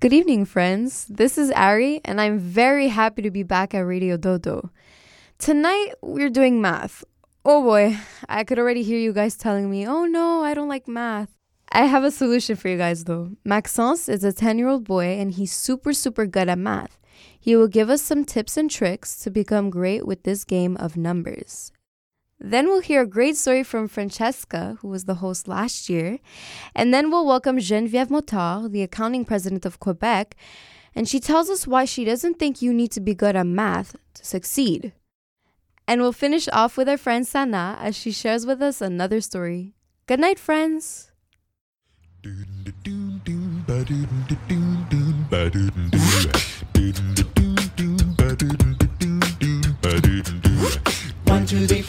Good 0.00 0.12
evening, 0.12 0.44
friends. 0.44 1.06
This 1.06 1.36
is 1.36 1.50
Ari, 1.50 2.00
and 2.04 2.20
I'm 2.20 2.38
very 2.38 2.86
happy 2.86 3.20
to 3.20 3.32
be 3.32 3.42
back 3.42 3.74
at 3.74 3.80
Radio 3.80 4.16
Dodo. 4.16 4.70
Tonight, 5.38 5.94
we're 6.00 6.30
doing 6.30 6.60
math. 6.60 7.02
Oh 7.44 7.64
boy, 7.64 7.98
I 8.28 8.44
could 8.44 8.60
already 8.60 8.84
hear 8.84 8.96
you 8.96 9.12
guys 9.12 9.36
telling 9.36 9.68
me, 9.68 9.88
oh 9.88 10.04
no, 10.04 10.44
I 10.44 10.54
don't 10.54 10.68
like 10.68 10.86
math. 10.86 11.30
I 11.72 11.86
have 11.86 12.04
a 12.04 12.12
solution 12.12 12.54
for 12.54 12.68
you 12.68 12.78
guys 12.78 13.06
though. 13.06 13.32
Maxence 13.44 14.08
is 14.08 14.22
a 14.22 14.32
10 14.32 14.56
year 14.56 14.68
old 14.68 14.84
boy, 14.84 15.18
and 15.18 15.32
he's 15.32 15.50
super, 15.50 15.92
super 15.92 16.26
good 16.26 16.48
at 16.48 16.58
math. 16.58 16.96
He 17.40 17.56
will 17.56 17.66
give 17.66 17.90
us 17.90 18.00
some 18.00 18.24
tips 18.24 18.56
and 18.56 18.70
tricks 18.70 19.18
to 19.24 19.30
become 19.30 19.68
great 19.68 20.06
with 20.06 20.22
this 20.22 20.44
game 20.44 20.76
of 20.76 20.96
numbers. 20.96 21.72
Then 22.40 22.66
we'll 22.66 22.80
hear 22.80 23.02
a 23.02 23.06
great 23.06 23.36
story 23.36 23.64
from 23.64 23.88
Francesca, 23.88 24.78
who 24.80 24.88
was 24.88 25.04
the 25.04 25.16
host 25.16 25.48
last 25.48 25.88
year. 25.88 26.20
And 26.74 26.94
then 26.94 27.10
we'll 27.10 27.26
welcome 27.26 27.58
Geneviève 27.58 28.08
Mottard, 28.08 28.70
the 28.70 28.82
accounting 28.82 29.24
president 29.24 29.66
of 29.66 29.80
Quebec. 29.80 30.36
And 30.94 31.08
she 31.08 31.18
tells 31.18 31.50
us 31.50 31.66
why 31.66 31.84
she 31.84 32.04
doesn't 32.04 32.38
think 32.38 32.62
you 32.62 32.72
need 32.72 32.92
to 32.92 33.00
be 33.00 33.14
good 33.14 33.34
at 33.34 33.46
math 33.46 33.96
to 34.14 34.24
succeed. 34.24 34.92
And 35.88 36.00
we'll 36.00 36.12
finish 36.12 36.48
off 36.52 36.76
with 36.76 36.88
our 36.88 36.96
friend 36.96 37.26
Sana 37.26 37.76
as 37.80 37.96
she 37.96 38.12
shares 38.12 38.46
with 38.46 38.62
us 38.62 38.80
another 38.80 39.20
story. 39.20 39.74
Good 40.06 40.20
night, 40.20 40.38
friends. 40.38 41.10
One, 51.24 51.46
two, 51.46 51.66
three, 51.66 51.82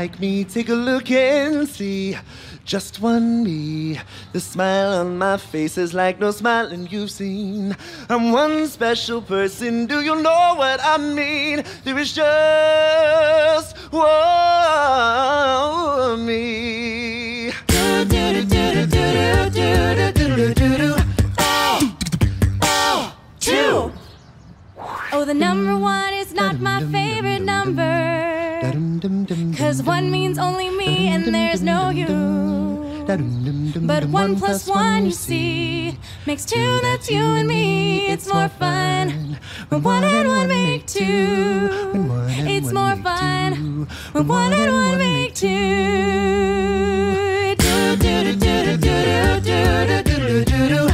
like 0.00 0.16
me. 0.18 0.44
Take 0.44 0.70
a 0.70 0.74
look 0.88 1.10
and 1.10 1.68
see. 1.68 2.16
Just 2.64 3.02
one 3.02 3.44
me. 3.44 4.00
The 4.32 4.40
smile 4.40 4.92
on 5.00 5.18
my 5.18 5.36
face 5.36 5.76
is 5.76 5.92
like 5.92 6.18
no 6.18 6.30
smiling 6.30 6.88
you've 6.90 7.10
seen. 7.10 7.76
I'm 8.08 8.32
one 8.32 8.66
special 8.68 9.20
person. 9.20 9.84
Do 9.84 10.00
you 10.00 10.16
know 10.22 10.54
what 10.62 10.80
I 10.82 10.96
mean? 10.96 11.64
There 11.84 11.98
is 11.98 12.14
just 12.14 13.76
one 13.90 14.10
me. 16.24 17.52
Do, 17.66 18.04
do, 18.06 18.24
do, 18.32 18.52
do, 18.54 18.86
do, 18.96 19.04
do, 19.56 19.72
do, 20.00 20.12
do, 20.18 20.26
do, 20.36 20.54
do, 20.60 20.68
do. 20.82 20.90
Ow! 21.40 21.78
Ow! 22.62 23.12
Oh, 25.12 25.24
the 25.26 25.34
number 25.34 25.76
one 25.76 26.14
is 26.14 26.32
not 26.32 26.58
my 26.58 26.78
favorite 26.86 27.42
number. 27.42 28.00
Cause 29.70 29.84
one 29.84 30.10
means 30.10 30.36
only 30.36 30.68
me 30.68 31.06
and 31.14 31.32
there's 31.32 31.62
no 31.62 31.90
you. 31.90 32.08
But 33.86 34.04
one 34.06 34.36
plus 34.36 34.66
one, 34.66 35.04
you 35.04 35.12
see, 35.12 35.96
makes 36.26 36.44
two, 36.44 36.80
that's 36.82 37.08
you 37.08 37.22
and 37.22 37.46
me. 37.46 38.08
It's 38.08 38.26
more 38.26 38.48
fun 38.48 39.38
when 39.68 39.82
one 39.84 40.02
and 40.02 40.26
one 40.26 40.48
make 40.48 40.88
two. 40.88 41.68
It's 42.48 42.72
more 42.72 42.96
fun 42.96 43.86
when 44.10 44.26
one 44.26 44.52
and 44.52 44.74
one 44.74 44.98
make 44.98 45.36
two. 45.36 45.46
Do, 47.56 47.96
do, 47.96 48.24
do, 48.24 48.34
do, 48.34 48.76
do, 48.76 48.76
do, 48.76 49.40
do, 49.40 49.86
do, 49.86 50.02
do, 50.02 50.18
do, 50.18 50.44
do, 50.44 50.68
do. 50.68 50.89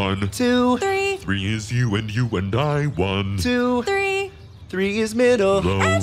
One, 0.00 0.30
two, 0.30 0.78
Three, 0.78 1.18
three 1.18 1.52
is 1.54 1.70
you 1.70 1.94
and 1.94 2.10
you 2.10 2.26
and 2.34 2.54
I. 2.54 2.86
One, 2.86 3.36
two, 3.36 3.82
three. 3.82 4.30
is 4.98 5.14
middle. 5.14 5.60
low. 5.60 5.98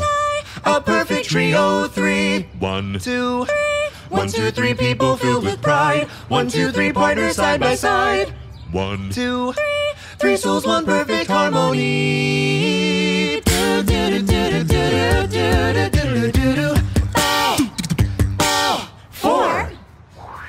A 0.65 0.79
perfect 0.79 1.27
trio. 1.27 1.87
Three. 1.87 2.43
One, 2.59 2.99
two, 2.99 3.45
three. 3.45 3.89
One, 4.09 4.27
two, 4.27 4.51
three 4.51 4.75
people 4.75 5.17
filled 5.17 5.45
with 5.45 5.63
pride. 5.63 6.05
One, 6.27 6.47
two, 6.47 6.71
three 6.71 6.93
partners 6.93 7.37
side 7.37 7.59
by 7.59 7.73
side. 7.73 8.35
one, 8.71 9.09
Two, 9.09 9.51
three 9.53 9.93
three. 10.19 10.37
souls, 10.37 10.67
one 10.67 10.85
perfect 10.85 11.27
harmony. 11.31 13.41
Do, 13.41 13.81
do, 13.81 13.83
do, 13.83 14.21
do, 14.21 14.63
do, 14.63 14.63
do, 14.63 15.27
do, 15.27 15.73
do, 15.73 15.89
do, 15.89 16.31
do, 16.31 16.55
do. 16.55 16.75
Ow! 17.15 17.57
Ow! 18.41 18.89
Four. 19.09 19.71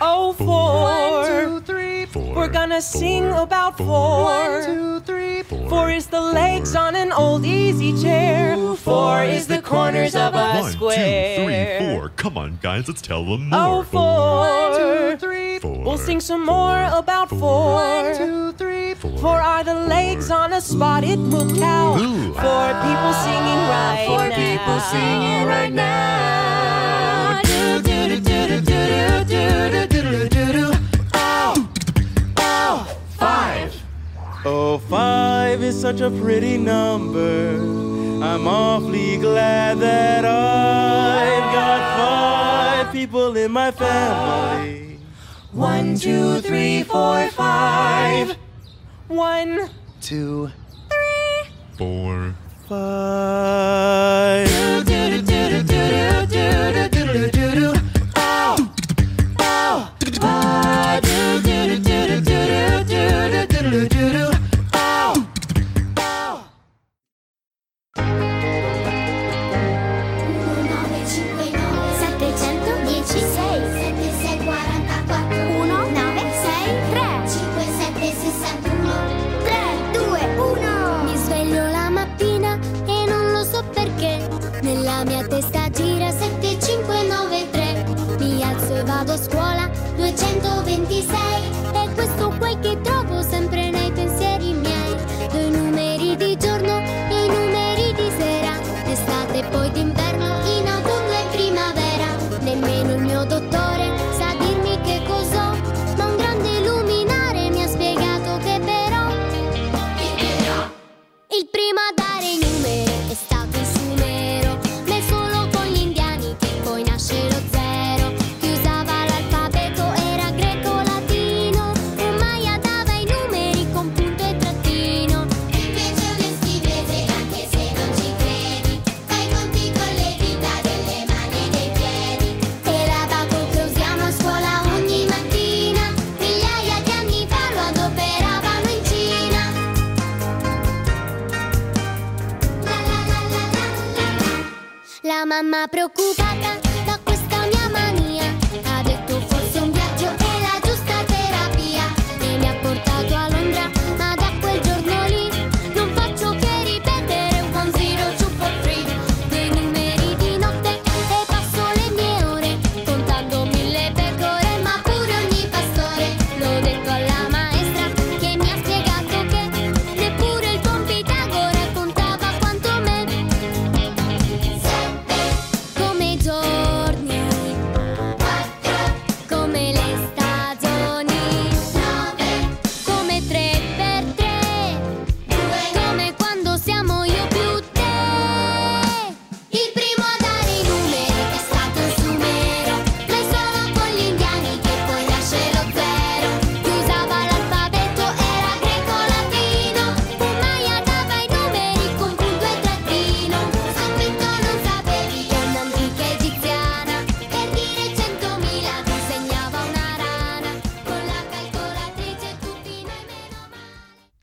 Oh, 0.03 0.33
four. 0.35 1.27
Two, 1.27 1.61
three, 1.63 2.05
four. 2.07 2.35
We're 2.35 2.49
gonna 2.49 2.81
sing 2.81 3.18
four, 3.18 3.18
about 3.49 3.79
four, 3.79 3.87
four. 3.87 4.63
two, 4.67 5.01
three, 5.09 5.43
four. 5.43 5.69
Four 5.71 5.91
is 5.91 6.07
the 6.09 6.21
legs 6.21 6.75
on 6.77 6.95
an 6.95 7.13
old 7.13 7.47
easy 7.47 7.93
chair. 8.03 8.57
Four 8.77 9.25
is 9.25 9.47
the 9.47 9.63
corners 9.63 10.15
of 10.15 10.35
a 10.35 10.61
One, 10.61 10.73
square. 10.73 11.37
three, 11.41 11.67
four. 11.81 12.11
Come 12.23 12.37
on, 12.37 12.59
guys, 12.61 12.87
let's 12.89 13.01
tell 13.01 13.25
them 13.25 13.49
more. 13.49 13.59
Oh, 13.59 13.83
four. 13.85 14.79
two, 14.79 15.17
three, 15.17 15.59
Four. 15.61 15.83
We'll 15.83 15.99
sing 15.99 16.21
some 16.21 16.45
more 16.45 16.81
about 16.93 17.31
four. 17.31 18.13
two, 18.21 18.53
three, 18.53 18.93
Four. 18.95 19.17
Four 19.19 19.41
are 19.41 19.65
the 19.65 19.75
legs 19.75 20.31
on 20.31 20.53
a 20.53 20.61
spotted 20.61 21.19
moo 21.19 21.49
cow. 21.59 21.97
Ooh. 21.97 22.35
Four 22.35 22.69
people 22.87 23.13
singing 23.27 23.63
right 23.77 24.05
Four 24.09 24.29
now. 24.29 24.37
people 24.45 24.79
singing 24.93 25.47
right 25.55 25.73
now. 25.73 27.41
Do, 27.43 27.83
do, 27.83 28.21
do, 28.21 28.21
do, 28.21 28.61
do, 28.61 28.61
do, 28.61 29.25
do, 29.25 29.87
do, 29.87 30.03
do, 30.03 30.29
do, 30.29 30.45
do. 30.53 30.67
Oh, 34.45 34.79
five 34.79 35.63
is 35.63 35.79
such 35.81 36.01
a 36.01 36.11
pretty 36.11 36.57
number. 36.59 37.57
I'm 38.25 38.47
awfully 38.47 39.17
glad 39.19 39.79
that 39.81 40.25
I've 40.25 41.53
got 41.53 41.99
five 41.99 42.93
people 42.93 43.37
in 43.37 43.51
my 43.53 43.71
family. 43.71 44.99
One, 45.53 45.97
two, 45.97 46.41
three, 46.41 46.83
four, 46.85 47.29
five. 47.31 48.37
One, 49.09 49.71
Two, 50.01 50.51
Four. 51.77 52.35
five. 52.69 54.49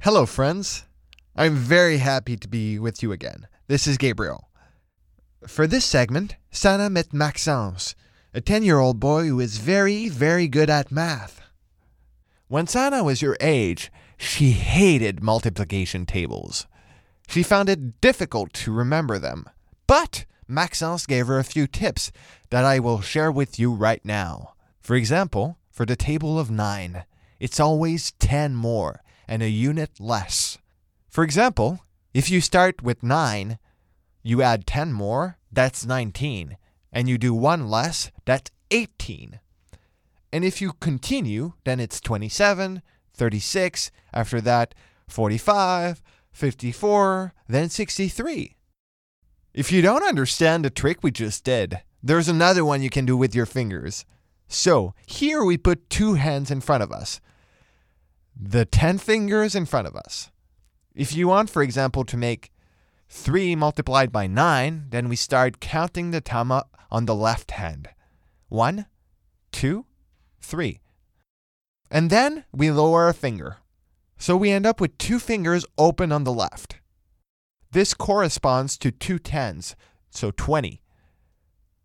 Hello, 0.05 0.27
friends. 0.27 0.83
I'm 1.35 1.55
very 1.55 1.97
happy 1.97 2.37
to 2.37 2.47
be 2.47 2.77
with 2.77 3.01
you 3.01 3.11
again. 3.11 3.47
This 3.65 3.87
is 3.87 3.97
Gabriel. 3.97 4.51
For 5.47 5.65
this 5.65 5.83
segment, 5.83 6.35
Sana 6.51 6.91
met 6.91 7.11
Maxence, 7.11 7.95
a 8.31 8.39
10 8.39 8.61
year 8.61 8.77
old 8.77 8.99
boy 8.99 9.25
who 9.25 9.39
is 9.39 9.57
very, 9.57 10.07
very 10.07 10.47
good 10.47 10.69
at 10.69 10.91
math. 10.91 11.41
When 12.47 12.67
Sana 12.67 13.03
was 13.03 13.23
your 13.23 13.35
age, 13.41 13.91
she 14.15 14.51
hated 14.51 15.23
multiplication 15.23 16.05
tables. 16.05 16.67
She 17.27 17.41
found 17.41 17.67
it 17.67 17.99
difficult 17.99 18.53
to 18.61 18.71
remember 18.71 19.17
them. 19.17 19.49
But 19.87 20.25
Maxence 20.47 21.07
gave 21.07 21.25
her 21.25 21.39
a 21.39 21.43
few 21.43 21.65
tips 21.65 22.11
that 22.51 22.63
I 22.63 22.77
will 22.77 23.01
share 23.01 23.31
with 23.31 23.57
you 23.57 23.73
right 23.73 24.05
now. 24.05 24.53
For 24.81 24.95
example, 24.95 25.57
for 25.71 25.83
the 25.83 25.95
table 25.95 26.37
of 26.37 26.51
9, 26.51 27.05
it's 27.39 27.59
always 27.59 28.11
10 28.19 28.53
more 28.53 29.01
and 29.27 29.41
a 29.41 29.49
unit 29.49 29.99
less. 29.99 30.57
For 31.09 31.23
example, 31.23 31.79
if 32.13 32.29
you 32.29 32.41
start 32.41 32.81
with 32.81 33.03
9, 33.03 33.59
you 34.23 34.41
add 34.41 34.65
10 34.65 34.93
more, 34.93 35.37
that's 35.51 35.85
19, 35.85 36.57
and 36.91 37.09
you 37.09 37.17
do 37.17 37.33
1 37.33 37.69
less, 37.69 38.11
that's 38.25 38.51
18. 38.71 39.39
And 40.31 40.43
if 40.43 40.61
you 40.61 40.73
continue, 40.79 41.53
then 41.63 41.79
it's 41.79 42.01
27, 42.01 42.81
36, 43.13 43.91
after 44.13 44.41
that 44.41 44.75
45, 45.07 46.01
54, 46.31 47.33
then 47.47 47.69
63. 47.69 48.55
If 49.53 49.71
you 49.71 49.81
don't 49.81 50.03
understand 50.03 50.65
the 50.65 50.69
trick 50.69 50.99
we 51.01 51.11
just 51.11 51.43
did, 51.45 51.79
there's 52.03 52.27
another 52.27 52.65
one 52.65 52.81
you 52.81 52.89
can 52.89 53.05
do 53.05 53.15
with 53.15 53.33
your 53.33 53.45
fingers. 53.45 54.05
So, 54.47 54.93
here 55.05 55.43
we 55.43 55.57
put 55.57 55.89
two 55.89 56.15
hands 56.15 56.51
in 56.51 56.61
front 56.61 56.83
of 56.83 56.91
us. 56.91 57.21
The 58.39 58.65
10 58.65 58.97
fingers 58.97 59.55
in 59.55 59.65
front 59.65 59.87
of 59.87 59.95
us. 59.95 60.31
If 60.93 61.15
you 61.15 61.27
want, 61.27 61.49
for 61.49 61.61
example, 61.61 62.03
to 62.05 62.17
make 62.17 62.51
3 63.09 63.55
multiplied 63.55 64.11
by 64.11 64.27
9, 64.27 64.87
then 64.89 65.09
we 65.09 65.15
start 65.15 65.59
counting 65.59 66.11
the 66.11 66.21
tama 66.21 66.65
on 66.91 67.05
the 67.05 67.15
left 67.15 67.51
hand. 67.51 67.89
1, 68.49 68.85
2, 69.51 69.85
3. 70.41 70.79
And 71.89 72.09
then 72.09 72.45
we 72.51 72.71
lower 72.71 73.07
a 73.07 73.13
finger. 73.13 73.57
So 74.17 74.35
we 74.35 74.51
end 74.51 74.65
up 74.65 74.79
with 74.79 74.97
two 74.97 75.19
fingers 75.19 75.65
open 75.77 76.11
on 76.11 76.23
the 76.23 76.33
left. 76.33 76.77
This 77.71 77.93
corresponds 77.93 78.77
to 78.77 78.91
two 78.91 79.19
tens, 79.19 79.75
so 80.09 80.31
20. 80.31 80.81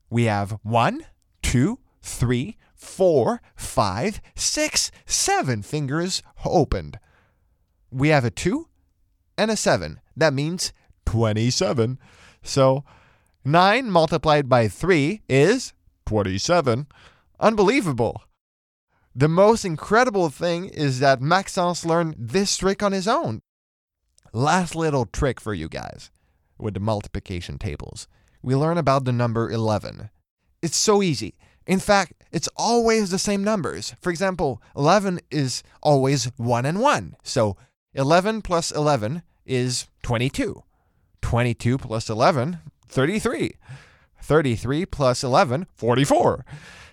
We 0.09 0.25
have 0.25 0.59
1, 0.63 1.05
2, 1.43 1.79
3, 2.03 2.57
4, 2.81 3.43
5, 3.57 4.21
6, 4.35 4.91
7 5.05 5.63
fingers 5.63 6.23
opened. 6.45 6.99
We 7.91 8.09
have 8.09 8.25
a 8.25 8.31
2 8.31 8.67
and 9.37 9.51
a 9.51 9.57
7. 9.57 10.01
That 10.17 10.33
means 10.33 10.73
27. 11.05 11.99
So 12.43 12.85
9 13.45 13.91
multiplied 13.91 14.49
by 14.49 14.67
3 14.67 15.21
is 15.29 15.75
27. 16.07 16.87
Unbelievable. 17.39 18.23
The 19.15 19.29
most 19.29 19.65
incredible 19.65 20.31
thing 20.31 20.67
is 20.67 21.01
that 21.01 21.21
Maxence 21.21 21.85
learned 21.85 22.15
this 22.19 22.57
trick 22.57 22.83
on 22.83 22.93
his 22.93 23.07
own. 23.07 23.43
Last 24.33 24.75
little 24.75 25.05
trick 25.05 25.39
for 25.39 25.53
you 25.53 25.69
guys 25.69 26.11
with 26.59 26.75
the 26.75 26.81
multiplication 26.81 27.59
tables. 27.59 28.09
We 28.43 28.57
learn 28.57 28.79
about 28.79 29.05
the 29.05 29.13
number 29.13 29.51
11. 29.51 30.09
It's 30.63 30.77
so 30.77 31.03
easy. 31.03 31.35
In 31.71 31.79
fact, 31.79 32.25
it's 32.33 32.49
always 32.57 33.11
the 33.11 33.19
same 33.19 33.45
numbers. 33.45 33.95
For 34.01 34.11
example, 34.11 34.61
11 34.77 35.21
is 35.31 35.63
always 35.81 36.25
1 36.37 36.67
and 36.67 36.81
1. 36.81 37.15
So 37.23 37.57
11 37.95 38.43
plus 38.43 38.73
11 38.73 39.23
is 39.47 39.87
22. 40.03 40.65
22 41.23 41.79
plus 41.79 42.11
11, 42.11 42.59
33. 42.89 43.53
33 44.21 44.87
plus 44.87 45.23
11, 45.23 45.69
44. 45.77 46.45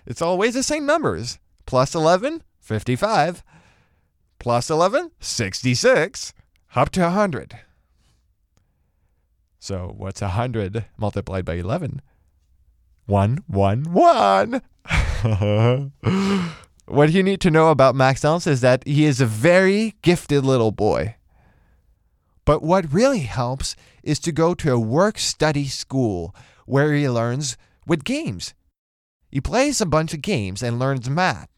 It's 0.06 0.22
always 0.22 0.54
the 0.54 0.62
same 0.62 0.86
numbers. 0.86 1.40
Plus 1.66 1.92
11, 1.96 2.44
55. 2.60 3.42
Plus 4.38 4.70
11, 4.70 5.10
66. 5.18 6.32
Up 6.76 6.90
to 6.90 7.00
100. 7.00 7.58
So 9.58 9.92
what's 9.96 10.20
100 10.20 10.84
multiplied 10.96 11.44
by 11.44 11.54
11? 11.54 12.00
1, 13.08 13.44
1, 13.46 13.84
1. 13.84 14.62
what 16.84 17.10
you 17.10 17.22
need 17.22 17.40
to 17.40 17.50
know 17.50 17.70
about 17.70 17.94
Max 17.94 18.22
Maxence 18.22 18.46
is 18.46 18.60
that 18.60 18.86
he 18.86 19.06
is 19.06 19.18
a 19.18 19.26
very 19.26 19.94
gifted 20.02 20.44
little 20.44 20.72
boy. 20.72 21.16
But 22.44 22.62
what 22.62 22.92
really 22.92 23.20
helps 23.20 23.76
is 24.02 24.18
to 24.18 24.30
go 24.30 24.52
to 24.52 24.74
a 24.74 24.78
work 24.78 25.18
study 25.18 25.68
school 25.68 26.34
where 26.66 26.92
he 26.92 27.08
learns 27.08 27.56
with 27.86 28.04
games. 28.04 28.52
He 29.30 29.40
plays 29.40 29.80
a 29.80 29.86
bunch 29.86 30.12
of 30.12 30.20
games 30.20 30.62
and 30.62 30.78
learns 30.78 31.08
math. 31.08 31.48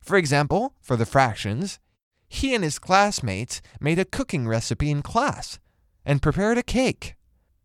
For 0.00 0.16
example, 0.16 0.76
for 0.80 0.94
the 0.94 1.04
fractions, 1.04 1.80
he 2.28 2.54
and 2.54 2.62
his 2.62 2.78
classmates 2.78 3.60
made 3.80 3.98
a 3.98 4.04
cooking 4.04 4.46
recipe 4.46 4.92
in 4.92 5.02
class 5.02 5.58
and 6.04 6.22
prepared 6.22 6.58
a 6.58 6.62
cake. 6.62 7.16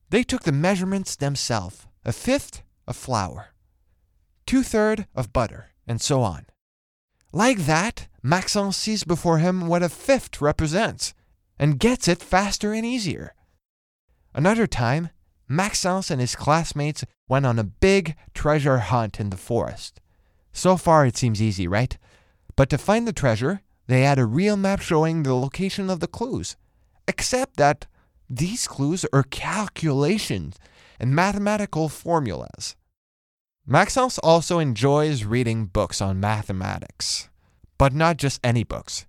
They 0.09 0.23
took 0.23 0.41
the 0.41 0.51
measurements 0.51 1.15
themselves 1.15 1.85
a 2.03 2.11
fifth 2.11 2.63
of 2.87 2.95
flour, 2.95 3.53
two 4.45 4.63
thirds 4.63 5.05
of 5.15 5.33
butter, 5.33 5.71
and 5.87 6.01
so 6.01 6.21
on. 6.21 6.45
Like 7.31 7.59
that, 7.59 8.07
Maxence 8.21 8.77
sees 8.77 9.03
before 9.03 9.37
him 9.39 9.67
what 9.67 9.83
a 9.83 9.89
fifth 9.89 10.41
represents 10.41 11.13
and 11.57 11.79
gets 11.79 12.07
it 12.07 12.21
faster 12.21 12.73
and 12.73 12.85
easier. 12.85 13.33
Another 14.33 14.67
time, 14.67 15.09
Maxence 15.47 16.09
and 16.09 16.21
his 16.21 16.35
classmates 16.35 17.03
went 17.27 17.45
on 17.45 17.59
a 17.59 17.63
big 17.63 18.15
treasure 18.33 18.79
hunt 18.79 19.19
in 19.19 19.29
the 19.29 19.37
forest. 19.37 19.99
So 20.53 20.77
far, 20.77 21.05
it 21.05 21.17
seems 21.17 21.41
easy, 21.41 21.67
right? 21.67 21.97
But 22.55 22.69
to 22.69 22.77
find 22.77 23.07
the 23.07 23.13
treasure, 23.13 23.61
they 23.87 24.01
had 24.01 24.19
a 24.19 24.25
real 24.25 24.57
map 24.57 24.81
showing 24.81 25.23
the 25.23 25.35
location 25.35 25.89
of 25.89 25.99
the 25.99 26.07
clues. 26.07 26.55
Except 27.07 27.57
that 27.57 27.87
these 28.29 28.67
clues 28.67 29.05
are 29.11 29.23
calculations 29.23 30.57
and 31.01 31.15
mathematical 31.15 31.89
formulas. 31.89 32.75
Maxence 33.65 34.19
also 34.19 34.59
enjoys 34.59 35.23
reading 35.23 35.65
books 35.65 35.99
on 35.99 36.19
mathematics, 36.19 37.27
but 37.79 37.91
not 37.91 38.17
just 38.17 38.39
any 38.43 38.63
books. 38.63 39.07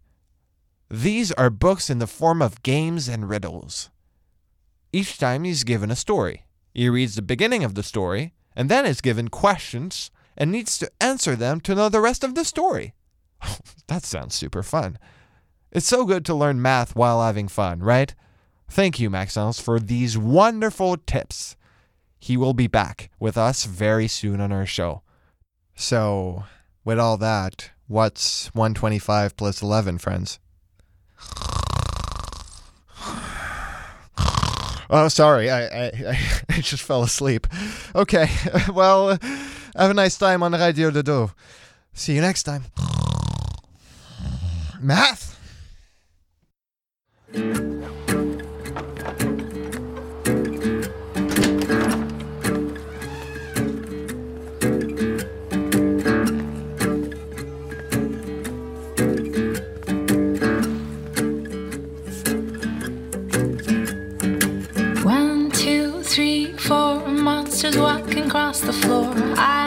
These 0.89 1.33
are 1.33 1.51
books 1.51 1.91
in 1.91 1.99
the 1.99 2.07
form 2.07 2.41
of 2.41 2.63
games 2.63 3.09
and 3.09 3.29
riddles. 3.29 3.91
Each 4.91 5.19
time 5.19 5.45
he's 5.45 5.65
given 5.65 5.91
a 5.91 5.97
story. 5.97 6.47
He 6.73 6.89
reads 6.89 7.15
the 7.15 7.23
beginning 7.23 7.63
of 7.63 7.75
the 7.75 7.83
story 7.83 8.33
and 8.57 8.71
then 8.71 8.87
is 8.87 9.03
given 9.03 9.29
questions 9.29 10.11
and 10.35 10.51
needs 10.51 10.79
to 10.79 10.91
answer 10.99 11.37
them 11.37 11.61
to 11.61 11.75
know 11.75 11.91
the 11.91 12.01
rest 12.01 12.25
of 12.25 12.35
the 12.35 12.45
story. 12.45 12.95
that 13.89 14.05
sounds 14.05 14.35
super 14.35 14.63
fun. 14.63 14.99
It's 15.71 15.87
so 15.87 16.07
good 16.07 16.25
to 16.25 16.35
learn 16.35 16.63
math 16.63 16.97
while 16.97 17.23
having 17.23 17.49
fun, 17.49 17.81
right? 17.81 18.15
Thank 18.67 18.99
you, 18.99 19.11
Maxence, 19.11 19.61
for 19.61 19.79
these 19.79 20.17
wonderful 20.17 20.97
tips. 20.97 21.57
He 22.23 22.37
will 22.37 22.55
be 22.55 22.69
back 22.69 23.11
with 23.19 23.37
us 23.37 23.65
very 23.65 24.07
soon 24.07 24.41
on 24.41 24.53
our 24.53 24.65
show. 24.65 25.03
So, 25.75 26.45
with 26.85 27.01
all 27.01 27.17
that, 27.17 27.71
what's 27.89 28.47
125 28.55 29.37
plus 29.37 29.61
11, 29.61 29.99
friends? 29.99 30.39
Oh, 34.95 35.09
sorry. 35.09 35.51
I, 35.51 35.87
I, 35.87 36.19
I 36.51 36.53
just 36.61 36.83
fell 36.83 37.03
asleep. 37.03 37.47
Okay. 37.95 38.29
Well, 38.73 39.19
have 39.75 39.91
a 39.91 39.95
nice 39.95 40.19
time 40.19 40.43
on 40.43 40.53
Radio 40.53 40.91
Dodo. 40.91 41.33
See 41.95 42.15
you 42.15 42.21
next 42.21 42.43
time. 42.43 42.65
Math? 44.81 45.39
Across 68.53 68.61
the 68.61 68.87
floor. 68.87 69.15
I 69.39 69.62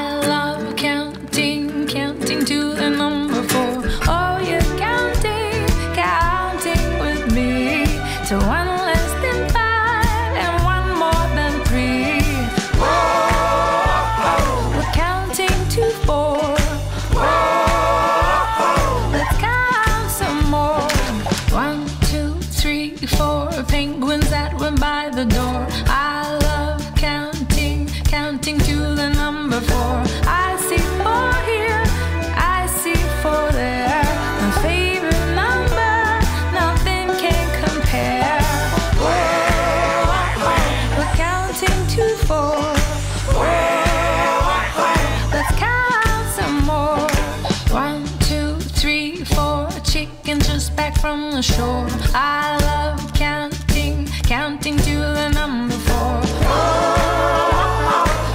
I 51.48 52.58
love 52.62 53.14
counting, 53.14 54.08
counting 54.24 54.78
to 54.78 54.96
the 54.98 55.30
number 55.30 55.76
four. 55.76 56.20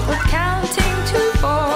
We're 0.06 0.26
counting 0.28 0.96
to 1.10 1.18
four. 1.42 1.74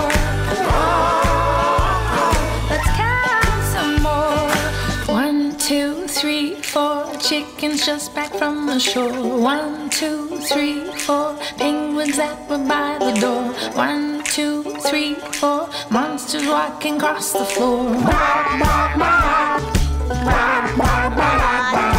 Let's 2.71 2.89
count 2.95 3.65
some 3.75 4.03
more. 4.03 5.13
One, 5.13 5.59
two, 5.59 6.07
three, 6.07 6.55
four 6.63 7.13
chickens 7.19 7.85
just 7.85 8.15
back 8.15 8.33
from 8.33 8.67
the 8.67 8.79
shore. 8.79 9.13
One, 9.13 9.91
two, 9.91 10.39
three, 10.39 10.85
four 10.99 11.37
penguins 11.59 12.17
that 12.17 12.49
were 12.49 12.59
by 12.59 12.99
the 13.01 13.21
door. 13.21 13.53
One, 13.75 14.23
two, 14.23 14.63
three, 14.89 15.15
four 15.15 15.69
monsters 15.91 16.47
walking 16.47 16.97
across 16.97 17.33
the 17.33 17.45
floor. 17.45 17.93
Counting 17.93 19.74
Bye, 20.09 20.75
bye, 20.77 21.09
bye, 21.09 21.15
bye. 21.17 21.94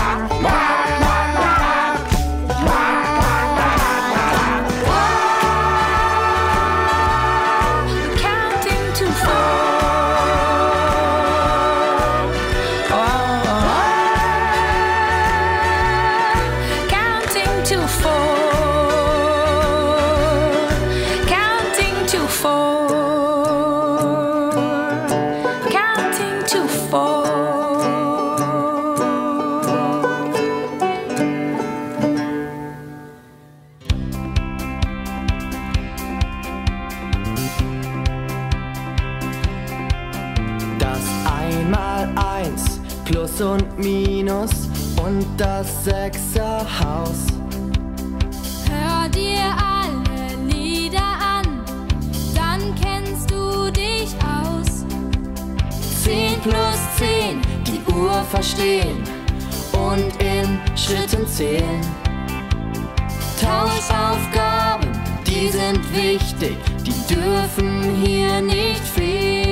mal 41.69 42.09
eins, 42.15 42.79
Plus 43.05 43.41
und 43.41 43.77
Minus 43.77 44.51
und 45.03 45.25
das 45.37 45.83
Sechserhaus. 45.83 47.27
Hör 48.69 49.09
dir 49.09 49.43
alle 49.57 50.35
Lieder 50.47 50.99
an, 50.99 51.61
dann 52.33 52.73
kennst 52.75 53.29
du 53.31 53.71
dich 53.71 54.15
aus. 54.23 54.85
10 56.03 56.39
plus 56.41 56.79
10, 56.97 57.41
die 57.65 57.93
Uhr 57.93 58.23
verstehen 58.29 59.03
und 59.73 60.11
in 60.21 60.59
Schritten 60.75 61.27
zählen. 61.27 61.81
Tauschaufgaben, 63.41 64.89
die 65.27 65.49
sind 65.49 65.81
wichtig, 65.95 66.57
die 66.85 67.13
dürfen 67.13 67.95
hier 68.03 68.41
nicht 68.41 68.81
fehlen. 68.81 69.44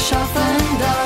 Sao? 0.00 0.99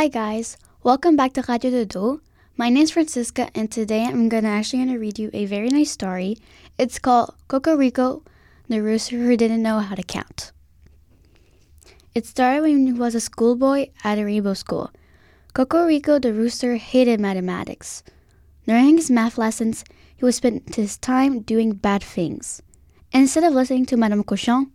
Hi 0.00 0.08
guys, 0.08 0.56
welcome 0.82 1.14
back 1.14 1.34
to 1.34 1.44
Radio 1.46 1.70
Dodo. 1.70 2.22
My 2.56 2.70
name 2.70 2.84
is 2.84 2.90
Francisca 2.90 3.50
and 3.54 3.70
today 3.70 4.06
I'm 4.06 4.30
gonna 4.30 4.48
actually 4.48 4.82
gonna 4.82 4.98
read 4.98 5.18
you 5.18 5.28
a 5.34 5.44
very 5.44 5.68
nice 5.68 5.90
story. 5.90 6.38
It's 6.78 6.98
called 6.98 7.34
Cocorico, 7.48 8.22
the 8.66 8.82
rooster 8.82 9.18
who 9.18 9.36
didn't 9.36 9.62
know 9.62 9.80
how 9.80 9.94
to 9.94 10.02
count. 10.02 10.52
It 12.14 12.24
started 12.24 12.62
when 12.62 12.86
he 12.86 12.94
was 12.94 13.14
a 13.14 13.20
schoolboy 13.20 13.90
at 14.02 14.18
a 14.18 14.24
rainbow 14.24 14.54
school. 14.54 14.90
Cocorico 15.52 16.18
the 16.18 16.32
rooster 16.32 16.76
hated 16.76 17.20
mathematics. 17.20 18.02
During 18.66 18.96
his 18.96 19.10
math 19.10 19.36
lessons, 19.36 19.84
he 20.16 20.24
would 20.24 20.34
spend 20.34 20.76
his 20.76 20.96
time 20.96 21.40
doing 21.40 21.72
bad 21.72 22.02
things. 22.02 22.62
Instead 23.12 23.44
of 23.44 23.52
listening 23.52 23.84
to 23.84 23.98
Madame 23.98 24.24
Cochon, 24.24 24.72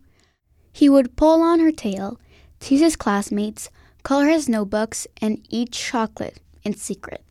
he 0.72 0.88
would 0.88 1.16
pull 1.16 1.42
on 1.42 1.58
her 1.58 1.72
tail, 1.72 2.20
tease 2.60 2.78
his 2.78 2.94
classmates, 2.94 3.70
color 4.06 4.28
his 4.28 4.48
notebooks, 4.48 5.08
and 5.20 5.44
eat 5.50 5.72
chocolate 5.72 6.38
in 6.62 6.72
secret. 6.72 7.24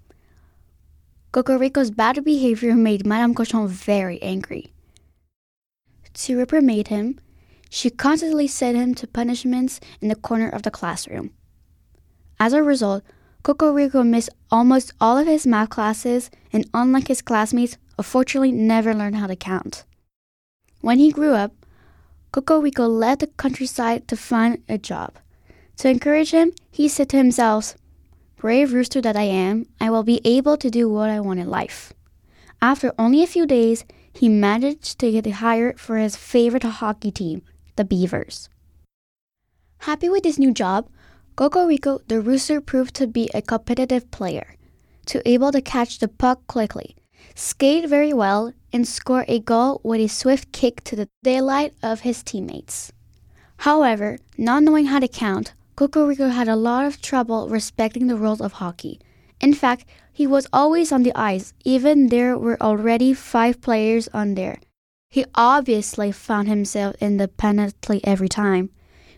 Cocorico's 1.32 1.90
bad 1.90 2.22
behavior 2.26 2.76
made 2.76 3.06
Madame 3.06 3.34
Cochon 3.34 3.66
very 3.66 4.22
angry. 4.22 4.74
To 6.14 6.38
reprimand 6.38 6.90
him, 6.90 7.18
she 7.70 7.90
constantly 7.90 8.48
sent 8.48 8.76
him 8.76 8.94
to 8.96 9.08
punishments 9.08 9.80
in 10.02 10.10
the 10.10 10.18
corner 10.18 10.50
of 10.50 10.64
the 10.64 10.70
classroom. 10.70 11.32
As 12.42 12.52
a 12.52 12.62
result, 12.62 13.06
Cocorico 13.42 14.04
missed 14.04 14.32
almost 14.52 14.92
all 15.00 15.18
of 15.18 15.28
his 15.28 15.48
math 15.48 15.70
classes 15.70 16.30
and, 16.52 16.70
unlike 16.74 17.08
his 17.08 17.22
classmates, 17.22 17.78
unfortunately 17.98 18.52
never 18.52 18.94
learned 18.94 19.16
how 19.16 19.28
to 19.28 19.38
count. 19.38 19.86
When 20.82 21.00
he 21.00 21.14
grew 21.14 21.36
up, 21.36 21.54
Cocorico 22.34 22.86
left 22.86 23.22
the 23.22 23.28
countryside 23.28 24.10
to 24.10 24.18
find 24.18 24.62
a 24.68 24.78
job. 24.78 25.20
To 25.78 25.90
encourage 25.90 26.32
him, 26.32 26.54
he 26.72 26.88
said 26.88 27.10
to 27.10 27.18
himself, 27.18 27.76
Brave 28.38 28.74
rooster 28.74 29.02
that 29.02 29.18
I 29.18 29.24
am, 29.24 29.66
I 29.80 29.90
will 29.90 30.04
be 30.04 30.22
able 30.24 30.58
to 30.58 30.70
do 30.70 30.88
what 30.88 31.10
I 31.10 31.20
want 31.20 31.40
in 31.40 31.50
life. 31.50 31.94
After 32.62 32.94
only 32.98 33.24
a 33.24 33.28
few 33.28 33.46
days, 33.46 33.86
he 34.14 34.30
managed 34.30 35.00
to 35.00 35.12
get 35.12 35.26
hired 35.26 35.80
for 35.80 35.98
his 35.98 36.16
favorite 36.16 36.64
hockey 36.64 37.12
team, 37.12 37.42
the 37.76 37.84
Beavers. 37.84 38.50
Happy 39.80 40.08
with 40.08 40.24
his 40.24 40.40
new 40.40 40.54
job, 40.54 40.90
Cocorico 41.36 42.00
the 42.08 42.22
rooster 42.22 42.62
proved 42.62 42.96
to 42.96 43.08
be 43.08 43.30
a 43.34 43.42
competitive 43.42 44.10
player, 44.12 44.56
to 45.08 45.28
able 45.28 45.52
to 45.52 45.62
catch 45.62 46.00
the 46.00 46.08
puck 46.08 46.48
quickly, 46.48 46.96
skate 47.36 47.90
very 47.90 48.14
well, 48.14 48.54
and 48.72 48.88
score 48.88 49.26
a 49.28 49.40
goal 49.40 49.82
with 49.84 50.00
a 50.00 50.08
swift 50.08 50.52
kick 50.54 50.84
to 50.86 50.96
the 50.96 51.10
daylight 51.24 51.74
of 51.84 52.02
his 52.02 52.24
teammates. 52.24 52.94
However, 53.58 54.18
not 54.38 54.64
knowing 54.64 54.86
how 54.86 55.00
to 55.00 55.08
count, 55.08 55.54
Cocorico 55.76 56.30
had 56.30 56.48
a 56.48 56.56
lot 56.56 56.86
of 56.86 57.02
trouble 57.02 57.50
respecting 57.50 58.08
the 58.08 58.16
rules 58.16 58.40
of 58.40 58.54
hockey. 58.54 59.00
In 59.42 59.54
fact, 59.54 59.86
he 60.12 60.26
was 60.26 60.48
always 60.54 60.94
on 60.94 61.04
the 61.04 61.14
ice, 61.14 61.54
even 61.66 62.08
there 62.08 62.38
were 62.38 62.62
already 62.62 63.14
five 63.14 63.60
players 63.60 64.08
on 64.14 64.36
there. 64.36 64.60
He 65.10 65.26
obviously 65.36 66.14
found 66.14 66.48
himself 66.48 66.96
in 67.02 67.18
the 67.18 67.28
penalty 67.28 68.00
every 68.06 68.30
time, 68.30 68.70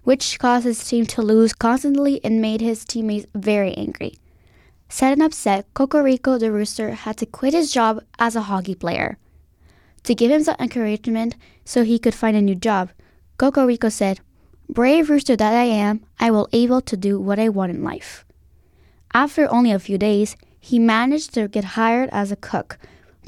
which 0.04 0.40
caused 0.40 0.66
his 0.66 0.84
team 0.84 1.06
to 1.08 1.22
lose 1.22 1.54
constantly 1.54 2.20
and 2.24 2.42
made 2.42 2.62
his 2.62 2.86
teammates 2.86 3.28
very 3.36 3.74
angry. 3.76 4.18
Sad 4.90 5.14
and 5.14 5.22
upset, 5.22 5.68
Cocorico 5.76 6.40
the 6.40 6.52
rooster 6.52 6.92
had 6.92 7.18
to 7.18 7.26
quit 7.28 7.54
his 7.54 7.72
job 7.72 8.04
as 8.18 8.36
a 8.36 8.44
hockey 8.44 8.74
player. 8.74 9.20
To 10.04 10.16
give 10.16 10.32
him 10.32 10.44
some 10.44 10.56
encouragement 10.60 11.36
so 11.66 11.84
he 11.84 12.00
could 12.00 12.16
find 12.16 12.36
a 12.36 12.42
new 12.42 12.56
job, 12.56 12.90
Cocorico 13.38 13.90
said, 13.90 14.22
Brave 14.70 15.10
rooster 15.10 15.36
that 15.36 15.54
I 15.54 15.64
am, 15.64 16.02
I 16.20 16.30
will 16.32 16.50
able 16.52 16.82
to 16.82 16.98
do 16.98 17.20
what 17.20 17.40
I 17.40 17.50
want 17.50 17.72
in 17.72 17.84
life. 17.84 18.26
After 19.14 19.50
only 19.52 19.72
a 19.72 19.80
few 19.80 19.98
days, 19.98 20.36
he 20.60 20.78
managed 20.78 21.34
to 21.34 21.48
get 21.48 21.76
hired 21.80 22.10
as 22.12 22.32
a 22.32 22.36
cook 22.36 22.78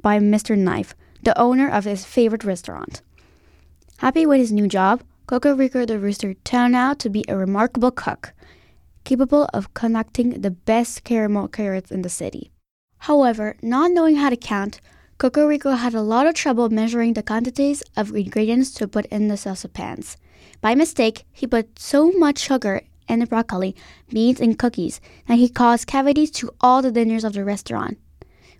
by 0.02 0.20
Mr. 0.20 0.58
Knife, 0.58 0.94
the 1.24 1.38
owner 1.40 1.70
of 1.70 1.86
his 1.86 2.06
favorite 2.06 2.44
restaurant. 2.44 3.02
Happy 3.98 4.26
with 4.26 4.40
his 4.40 4.52
new 4.52 4.68
job, 4.68 5.02
Cocorico 5.28 5.86
the 5.86 6.00
rooster 6.00 6.34
turned 6.34 6.76
out 6.76 7.00
to 7.00 7.10
be 7.10 7.24
a 7.28 7.38
remarkable 7.38 7.92
cook, 7.92 8.34
capable 9.04 9.48
of 9.54 9.74
conducting 9.74 10.42
the 10.42 10.52
best 10.52 11.04
caramel 11.04 11.48
carrots 11.48 11.92
in 11.92 12.02
the 12.02 12.10
city. 12.10 12.52
However, 13.00 13.56
not 13.62 13.92
knowing 13.92 14.18
how 14.18 14.30
to 14.30 14.38
count, 14.38 14.82
Cocorico 15.18 15.72
had 15.72 15.94
a 15.94 16.02
lot 16.02 16.28
of 16.28 16.34
trouble 16.34 16.70
measuring 16.70 17.14
the 17.14 17.24
quantities 17.24 17.84
of 17.96 18.16
ingredients 18.16 18.72
to 18.72 18.88
put 18.88 19.06
in 19.08 19.28
the 19.28 19.38
saucepans. 19.38 20.18
By 20.62 20.76
mistake, 20.76 21.26
he 21.32 21.48
put 21.48 21.80
so 21.80 22.12
much 22.12 22.40
sugar 22.40 22.82
in 23.08 23.20
the 23.20 23.26
broccoli, 23.26 23.76
beans, 24.10 24.40
and 24.40 24.58
cookies 24.58 25.00
that 25.28 25.38
he 25.38 25.50
caused 25.50 25.88
cavities 25.88 26.32
to 26.32 26.52
all 26.62 26.82
the 26.82 26.92
dinners 26.92 27.24
of 27.24 27.34
the 27.34 27.46
restaurant, 27.46 27.98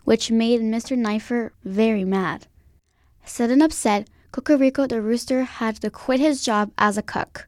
which 0.06 0.32
made 0.32 0.62
Mr. 0.62 0.98
Knifer 0.98 1.52
very 1.64 2.06
mad. 2.06 2.48
Sad 3.26 3.52
and 3.52 3.62
upset, 3.62 4.10
Cocorico 4.32 4.88
the 4.88 5.02
rooster 5.02 5.44
had 5.44 5.76
to 5.78 5.90
quit 5.90 6.20
his 6.20 6.44
job 6.44 6.72
as 6.78 6.98
a 6.98 7.04
cook. 7.04 7.48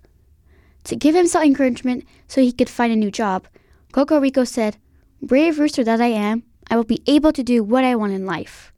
To 0.85 0.95
give 0.95 1.15
himself 1.15 1.45
encouragement 1.45 2.05
so 2.27 2.41
he 2.41 2.51
could 2.51 2.69
find 2.69 2.91
a 2.91 2.95
new 2.95 3.11
job, 3.11 3.47
Cocorico 3.91 4.43
said, 4.43 4.77
Brave 5.21 5.59
rooster 5.59 5.83
that 5.83 6.01
I 6.01 6.07
am, 6.07 6.43
I 6.69 6.75
will 6.75 6.83
be 6.83 7.03
able 7.05 7.31
to 7.33 7.43
do 7.43 7.63
what 7.63 7.83
I 7.83 7.95
want 7.95 8.13
in 8.13 8.25
life. 8.25 8.71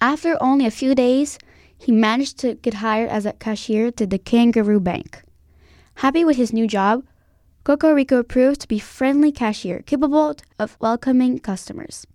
After 0.00 0.36
only 0.42 0.66
a 0.66 0.70
few 0.70 0.94
days, 0.94 1.38
he 1.84 1.92
managed 1.92 2.38
to 2.38 2.54
get 2.54 2.74
hired 2.74 3.10
as 3.10 3.26
a 3.26 3.34
cashier 3.34 3.90
to 3.92 4.06
the 4.06 4.18
Kangaroo 4.18 4.80
Bank. 4.80 5.22
Happy 5.96 6.24
with 6.24 6.36
his 6.36 6.52
new 6.52 6.66
job, 6.66 7.04
Cocorico 7.62 8.22
proved 8.22 8.60
to 8.62 8.68
be 8.68 8.78
friendly 8.78 9.30
cashier 9.30 9.80
capable 9.80 10.34
of 10.58 10.76
welcoming 10.80 11.38
customers. 11.38 12.06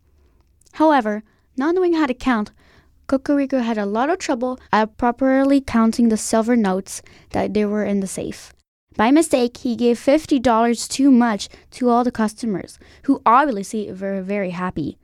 However, 0.73 1.23
not 1.55 1.75
knowing 1.75 1.93
how 1.93 2.07
to 2.07 2.13
count, 2.13 2.51
Cocorico 3.07 3.59
had 3.59 3.77
a 3.77 3.85
lot 3.85 4.09
of 4.09 4.17
trouble 4.17 4.59
at 4.71 4.97
properly 4.97 5.61
counting 5.61 6.09
the 6.09 6.17
silver 6.17 6.55
notes 6.55 7.01
that 7.31 7.53
there 7.53 7.69
were 7.69 7.85
in 7.85 7.99
the 7.99 8.07
safe. 8.07 8.53
By 8.95 9.11
mistake, 9.11 9.57
he 9.57 9.75
gave 9.75 9.99
$50 9.99 10.89
too 10.89 11.11
much 11.11 11.47
to 11.71 11.89
all 11.89 12.03
the 12.03 12.11
customers, 12.11 12.79
who 13.03 13.21
obviously 13.25 13.91
were 13.91 14.21
very 14.21 14.49
happy. 14.49 14.97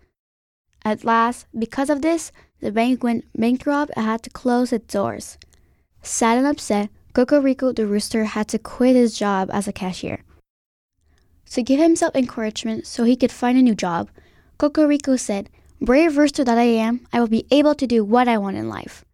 At 0.84 1.04
last, 1.04 1.48
because 1.58 1.90
of 1.90 2.02
this, 2.02 2.32
the 2.66 2.72
bank 2.72 3.04
went 3.04 3.24
bankrupt 3.38 3.92
and 3.96 4.06
had 4.06 4.24
to 4.24 4.30
close 4.32 4.74
its 4.74 4.92
doors. 4.92 5.38
Sad 6.02 6.40
and 6.40 6.48
upset, 6.48 6.90
Cocorico 7.14 7.72
the 7.72 7.86
rooster 7.86 8.26
had 8.26 8.48
to 8.48 8.58
quit 8.58 8.96
his 8.96 9.16
job 9.16 9.52
as 9.54 9.68
a 9.68 9.72
cashier. 9.72 10.24
To 11.52 11.62
give 11.62 11.80
himself 11.80 12.16
encouragement 12.16 12.88
so 12.88 13.04
he 13.04 13.16
could 13.16 13.32
find 13.32 13.56
a 13.56 13.62
new 13.62 13.76
job, 13.76 14.10
Cocorico 14.58 15.16
said, 15.16 15.52
Brave 15.80 16.18
rooster 16.18 16.44
that 16.44 16.58
I 16.58 16.64
am, 16.64 17.06
I 17.14 17.20
will 17.20 17.28
be 17.28 17.46
able 17.52 17.76
to 17.76 17.86
do 17.86 18.04
what 18.04 18.28
I 18.28 18.40
want 18.40 18.58
in 18.58 18.68
life. 18.68 19.06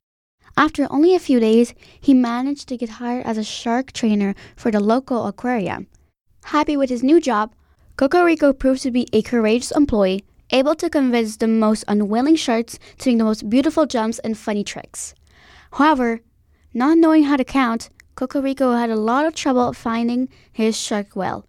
After 0.55 0.87
only 0.89 1.13
a 1.13 1.19
few 1.19 1.41
days, 1.41 1.73
he 1.99 2.13
managed 2.13 2.69
to 2.69 2.77
get 2.77 3.01
hired 3.01 3.25
as 3.25 3.37
a 3.37 3.43
shark 3.43 3.91
trainer 3.91 4.33
for 4.55 4.71
the 4.71 4.79
local 4.79 5.27
aquarium. 5.27 5.87
Happy 6.45 6.77
with 6.77 6.89
his 6.89 7.03
new 7.03 7.19
job, 7.19 7.53
Cocorico 7.97 8.53
proved 8.53 8.81
to 8.83 8.91
be 8.91 9.07
a 9.11 9.21
courageous 9.21 9.71
employee, 9.71 10.23
able 10.51 10.75
to 10.75 10.89
convince 10.89 11.37
the 11.37 11.47
most 11.47 11.83
unwilling 11.87 12.35
sharks 12.35 12.77
to 12.99 13.09
make 13.09 13.17
the 13.17 13.23
most 13.23 13.49
beautiful 13.49 13.85
jumps 13.85 14.19
and 14.19 14.37
funny 14.37 14.63
tricks. 14.63 15.13
However, 15.73 16.21
not 16.73 16.97
knowing 16.97 17.23
how 17.23 17.37
to 17.37 17.43
count, 17.43 17.89
Cocorico 18.15 18.73
had 18.73 18.89
a 18.89 18.95
lot 18.95 19.25
of 19.25 19.33
trouble 19.35 19.73
finding 19.73 20.29
his 20.51 20.77
shark 20.77 21.15
well. 21.15 21.45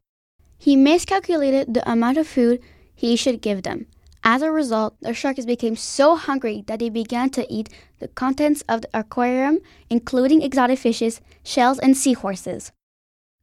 He 0.59 0.77
miscalculated 0.77 1.75
the 1.75 1.91
amount 1.91 2.19
of 2.19 2.27
food 2.27 2.61
he 2.95 3.17
should 3.17 3.43
give 3.43 3.63
them. 3.63 3.87
As 4.25 4.43
a 4.43 4.53
result, 4.53 4.95
the 5.01 5.13
sharks 5.13 5.45
became 5.45 5.75
so 5.75 6.15
hungry 6.15 6.63
that 6.69 6.79
they 6.79 6.89
began 6.89 7.31
to 7.31 7.53
eat 7.53 7.69
the 7.99 8.07
contents 8.07 8.63
of 8.69 8.83
the 8.83 8.89
aquarium, 8.95 9.59
including 9.91 10.43
exotic 10.43 10.79
fishes, 10.79 11.21
shells, 11.43 11.81
and 11.81 11.97
seahorses. 11.97 12.71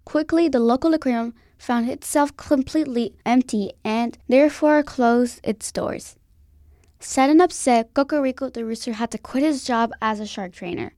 Quickly, 0.06 0.48
the 0.48 0.62
local 0.62 0.94
aquarium 0.94 1.34
found 1.60 1.90
itself 1.90 2.36
completely 2.36 3.14
empty 3.26 3.74
and 3.84 4.18
therefore 4.28 4.82
closed 4.82 5.40
its 5.44 5.72
doors. 5.72 6.16
Sad 7.00 7.30
and 7.30 7.42
upset, 7.42 7.94
Cocorico 7.94 8.50
the 8.50 8.66
rooster 8.66 8.94
had 8.94 9.12
to 9.12 9.18
quit 9.18 9.44
his 9.44 9.64
job 9.64 9.92
as 10.02 10.20
a 10.20 10.26
shark 10.26 10.54
trainer. 10.54 10.94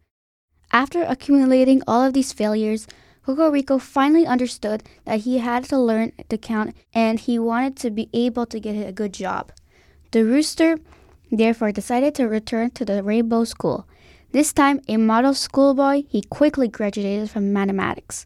After 0.71 1.03
accumulating 1.03 1.81
all 1.85 2.03
of 2.03 2.13
these 2.13 2.31
failures, 2.31 2.87
Cocorico 3.25 3.77
finally 3.77 4.25
understood 4.25 4.83
that 5.05 5.21
he 5.21 5.39
had 5.39 5.65
to 5.65 5.77
learn 5.77 6.11
to 6.29 6.37
count 6.37 6.75
and 6.93 7.19
he 7.19 7.37
wanted 7.37 7.75
to 7.77 7.91
be 7.91 8.09
able 8.13 8.45
to 8.45 8.59
get 8.59 8.87
a 8.87 8.91
good 8.91 9.13
job. 9.13 9.51
The 10.11 10.23
rooster 10.23 10.77
therefore 11.31 11.71
decided 11.71 12.15
to 12.15 12.27
return 12.27 12.71
to 12.71 12.85
the 12.85 13.03
Rainbow 13.03 13.43
School. 13.43 13.87
This 14.31 14.53
time 14.53 14.79
a 14.87 14.97
model 14.97 15.33
schoolboy, 15.33 16.03
he 16.07 16.21
quickly 16.21 16.67
graduated 16.67 17.29
from 17.29 17.53
mathematics. 17.53 18.25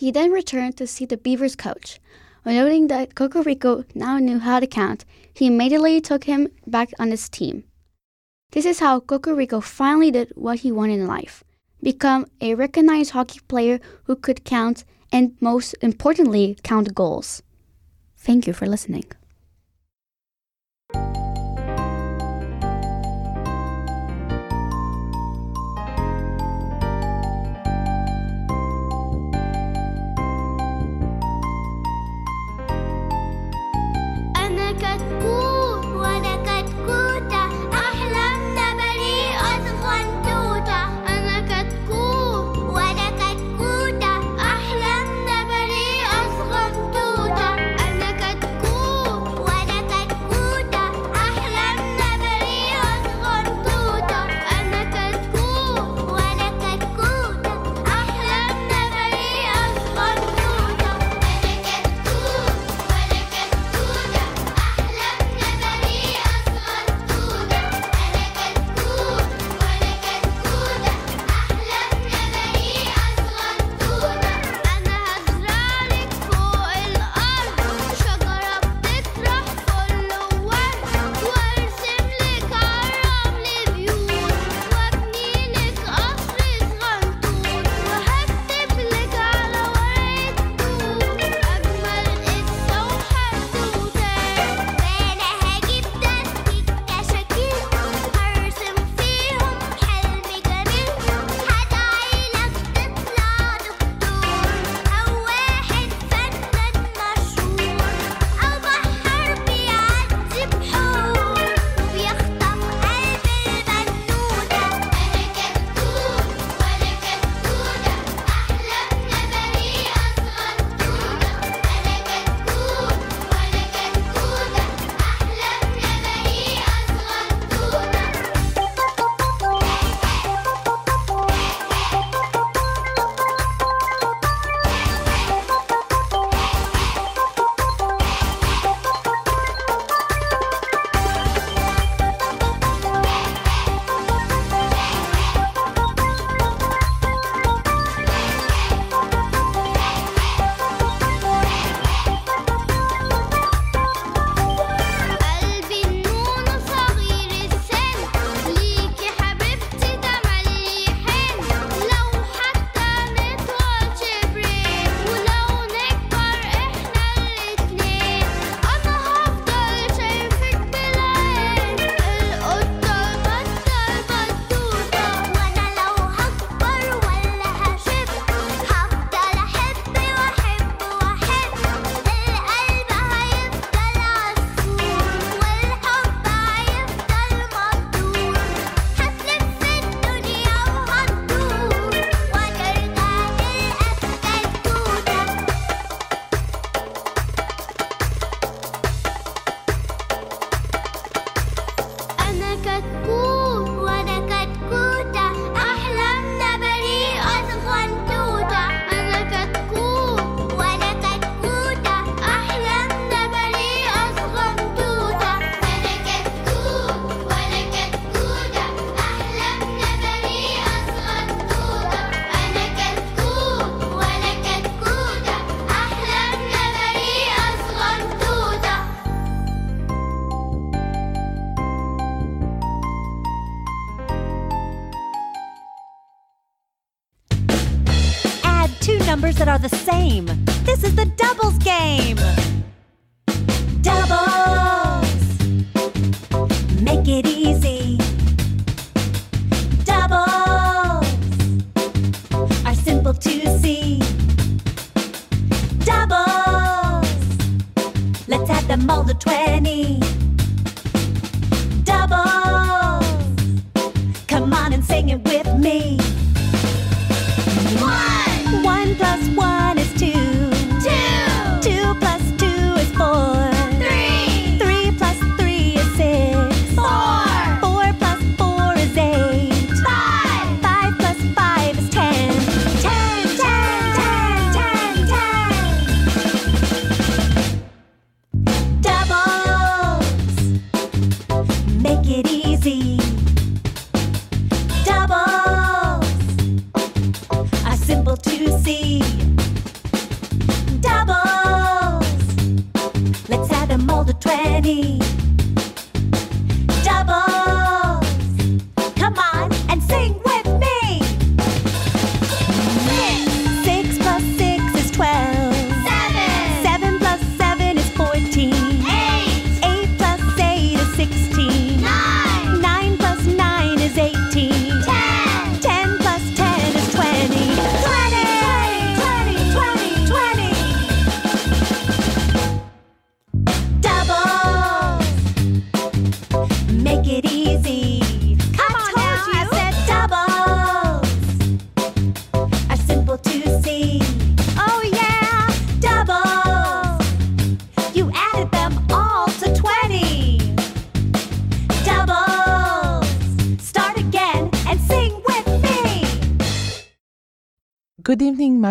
He 0.00 0.10
then 0.10 0.32
returned 0.32 0.78
to 0.78 0.86
see 0.86 1.04
the 1.04 1.18
Beavers 1.18 1.54
coach. 1.54 2.00
Noting 2.46 2.86
that 2.86 3.14
Cocorico 3.14 3.84
now 3.94 4.16
knew 4.16 4.38
how 4.38 4.58
to 4.58 4.66
count, 4.66 5.04
he 5.34 5.48
immediately 5.48 6.00
took 6.00 6.24
him 6.24 6.48
back 6.66 6.88
on 6.98 7.10
his 7.10 7.28
team. 7.28 7.64
This 8.52 8.64
is 8.64 8.78
how 8.78 9.00
Cocorico 9.00 9.60
finally 9.60 10.10
did 10.10 10.32
what 10.36 10.60
he 10.60 10.72
wanted 10.72 11.00
in 11.00 11.06
life 11.06 11.44
become 11.82 12.24
a 12.40 12.54
recognized 12.54 13.10
hockey 13.10 13.40
player 13.46 13.78
who 14.04 14.16
could 14.16 14.42
count 14.42 14.84
and, 15.12 15.36
most 15.38 15.74
importantly, 15.82 16.56
count 16.62 16.94
goals. 16.94 17.42
Thank 18.16 18.46
you 18.46 18.54
for 18.54 18.64
listening. 18.64 19.04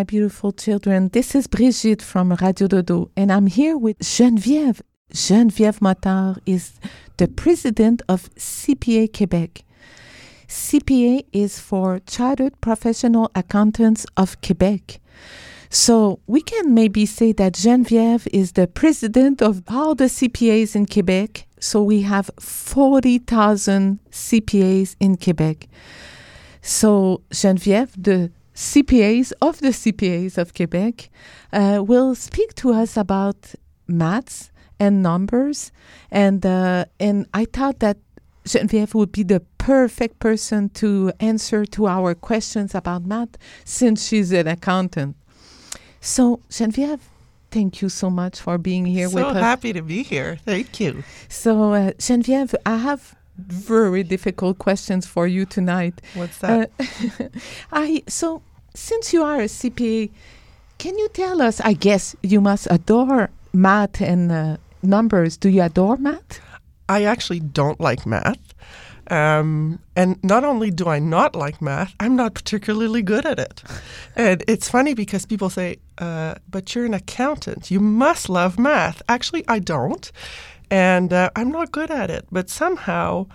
Beautiful 0.10 0.52
children. 0.52 1.10
This 1.10 1.36
is 1.36 1.46
Brigitte 1.46 2.02
from 2.02 2.34
Radio 2.42 2.66
Dodo, 2.68 3.12
and 3.16 3.32
I'm 3.32 3.46
here 3.46 3.78
with 3.78 4.00
Geneviève. 4.00 4.82
Geneviève 5.14 5.78
Mottard 5.82 6.40
is 6.48 6.80
the 7.18 7.28
president 7.28 8.02
of 8.10 8.28
CPA 8.34 9.16
Quebec. 9.16 9.62
CPA 10.48 11.26
is 11.32 11.60
for 11.60 12.00
Chartered 12.08 12.60
Professional 12.60 13.30
Accountants 13.36 14.08
of 14.18 14.42
Quebec. 14.42 15.00
So 15.70 16.22
we 16.26 16.42
can 16.42 16.74
maybe 16.74 17.06
say 17.06 17.32
that 17.34 17.54
Geneviève 17.54 18.28
is 18.34 18.54
the 18.54 18.66
president 18.66 19.44
of 19.44 19.62
all 19.68 19.94
the 19.94 20.06
CPAs 20.06 20.76
in 20.76 20.88
Quebec. 20.88 21.46
So 21.60 21.84
we 21.84 22.02
have 22.02 22.32
40,000 22.40 24.00
CPAs 24.10 24.96
in 25.00 25.18
Quebec. 25.18 25.68
So 26.64 27.22
Geneviève, 27.30 27.92
the 27.96 28.32
CPAs 28.60 29.32
of 29.42 29.62
the 29.62 29.70
CPAs 29.70 30.38
of 30.38 30.54
Quebec, 30.54 31.10
uh, 31.54 31.82
will 31.82 32.14
speak 32.14 32.54
to 32.56 32.74
us 32.74 32.98
about 32.98 33.56
maths 33.88 34.52
and 34.78 35.02
numbers. 35.02 35.72
And 36.12 36.46
uh, 36.46 36.84
and 37.00 37.26
I 37.34 37.46
thought 37.46 37.80
that 37.80 37.98
Geneviève 38.44 38.94
would 38.96 39.14
be 39.14 39.24
the 39.24 39.40
perfect 39.60 40.20
person 40.20 40.70
to 40.82 41.14
answer 41.22 41.64
to 41.68 41.88
our 41.88 42.14
questions 42.14 42.76
about 42.76 43.06
math 43.06 43.38
since 43.64 44.06
she's 44.06 44.34
an 44.34 44.48
accountant. 44.48 45.16
So 46.02 46.42
Geneviève, 46.50 47.00
thank 47.52 47.82
you 47.82 47.88
so 47.88 48.10
much 48.10 48.42
for 48.42 48.58
being 48.58 48.86
here 48.86 49.08
so 49.08 49.16
with 49.16 49.38
us. 49.38 49.42
happy 49.42 49.72
to 49.72 49.82
be 49.82 50.04
here. 50.04 50.38
Thank 50.44 50.82
you. 50.82 51.06
So, 51.30 51.72
uh, 51.72 51.92
Geneviève, 51.92 52.56
I 52.66 52.76
have 52.76 53.16
very 53.38 54.04
difficult 54.04 54.58
questions 54.60 55.06
for 55.06 55.26
you 55.26 55.46
tonight. 55.46 56.02
What's 56.14 56.40
that? 56.40 56.72
Uh, 56.78 57.30
I 57.72 58.04
so 58.08 58.42
since 58.74 59.14
you 59.14 59.24
are 59.24 59.40
a 59.40 59.46
CPA, 59.46 60.10
can 60.78 60.98
you 60.98 61.10
tell 61.10 61.42
us? 61.42 61.60
I 61.62 61.74
guess 61.74 62.16
you 62.22 62.42
must 62.42 62.68
adore 62.70 63.30
math 63.54 64.02
and 64.02 64.32
uh, 64.32 64.58
numbers. 64.82 65.38
Do 65.38 65.50
you 65.50 65.62
adore 65.64 65.98
math? 65.98 66.40
I 66.88 67.04
actually 67.04 67.40
don't 67.40 67.80
like 67.80 68.06
math. 68.06 68.40
Um, 69.12 69.80
and 69.96 70.24
not 70.24 70.44
only 70.44 70.70
do 70.70 70.88
I 70.88 71.00
not 71.00 71.36
like 71.36 71.62
math, 71.62 71.96
I'm 72.00 72.16
not 72.16 72.36
particularly 72.36 73.02
good 73.02 73.26
at 73.26 73.40
it. 73.40 73.64
And 74.16 74.44
it's 74.48 74.70
funny 74.70 74.94
because 74.94 75.26
people 75.26 75.50
say, 75.50 75.78
uh, 75.98 76.36
but 76.50 76.76
you're 76.76 76.86
an 76.86 76.94
accountant. 76.94 77.72
You 77.72 77.80
must 77.80 78.30
love 78.30 78.60
math. 78.60 79.02
Actually, 79.10 79.44
I 79.48 79.60
don't. 79.60 80.12
And 80.70 81.12
uh, 81.12 81.32
I'm 81.36 81.52
not 81.52 81.72
good 81.72 81.90
at 81.90 82.10
it. 82.12 82.28
But 82.32 82.50
somehow 82.50 83.26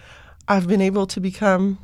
I've 0.47 0.69
been 0.69 0.81
able 0.81 1.07
to 1.09 1.21
become 1.21 1.79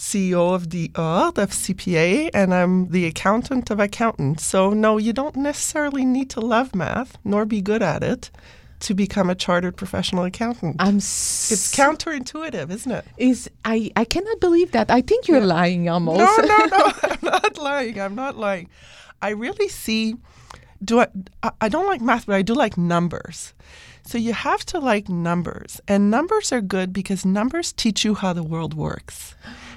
CEO 0.00 0.54
of 0.54 0.70
the 0.70 0.90
Ordre 0.94 1.42
of 1.42 1.50
CPA, 1.50 2.30
and 2.32 2.54
I'm 2.54 2.88
the 2.88 3.04
accountant 3.06 3.70
of 3.70 3.78
accountants. 3.80 4.44
So, 4.44 4.70
no, 4.70 4.96
you 4.98 5.12
don't 5.12 5.36
necessarily 5.36 6.04
need 6.04 6.30
to 6.30 6.40
love 6.40 6.74
math 6.74 7.18
nor 7.24 7.44
be 7.44 7.60
good 7.60 7.82
at 7.82 8.02
it 8.02 8.30
to 8.80 8.94
become 8.94 9.28
a 9.28 9.34
chartered 9.34 9.76
professional 9.76 10.24
accountant. 10.24 10.76
I'm 10.78 10.96
it's 10.96 11.76
counterintuitive, 11.76 12.70
isn't 12.70 12.90
it? 12.92 13.04
Is 13.18 13.50
I 13.64 13.90
I 13.94 14.04
cannot 14.04 14.40
believe 14.40 14.70
that. 14.72 14.90
I 14.90 15.02
think 15.02 15.28
you're 15.28 15.44
lying 15.44 15.88
almost. 15.90 16.18
No, 16.18 16.36
no, 16.46 16.66
no. 16.78 16.92
I'm 17.02 17.18
not 17.22 17.58
lying. 17.58 18.00
I'm 18.00 18.14
not 18.14 18.36
lying. 18.38 18.68
I 19.20 19.30
really 19.30 19.68
see. 19.68 20.16
Do? 20.82 21.00
I- 21.00 21.52
I 21.60 21.68
don't 21.68 21.86
like 21.92 22.00
math, 22.00 22.24
but 22.26 22.36
I 22.36 22.42
do 22.42 22.54
like 22.54 22.78
numbers. 22.78 23.52
So 24.02 24.16
you 24.16 24.32
have 24.32 24.64
to 24.72 24.78
like 24.78 25.10
numbers, 25.10 25.78
and 25.86 26.10
numbers 26.10 26.52
are 26.52 26.62
good 26.62 26.90
because 26.92 27.26
numbers 27.26 27.70
teach 27.72 28.02
you 28.02 28.14
how 28.14 28.32
the 28.32 28.42
world 28.42 28.72
works, 28.72 29.34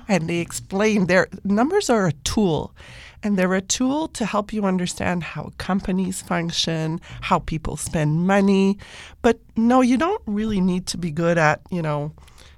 and 0.08 0.30
they 0.30 0.40
explain. 0.40 1.08
Their 1.08 1.28
numbers 1.44 1.90
are 1.90 2.08
a 2.08 2.14
tool, 2.24 2.74
and 3.22 3.38
they're 3.38 3.54
a 3.54 3.62
tool 3.62 4.08
to 4.10 4.26
help 4.26 4.54
you 4.54 4.66
understand 4.66 5.24
how 5.24 5.52
companies 5.58 6.22
function, 6.22 7.00
how 7.22 7.40
people 7.40 7.78
spend 7.78 8.28
money. 8.28 8.78
But 9.22 9.40
no, 9.56 9.82
you 9.82 9.98
don't 9.98 10.22
really 10.26 10.62
need 10.62 10.88
to 10.88 10.98
be 10.98 11.12
good 11.12 11.38
at 11.38 11.62
you 11.72 11.82
know 11.82 12.12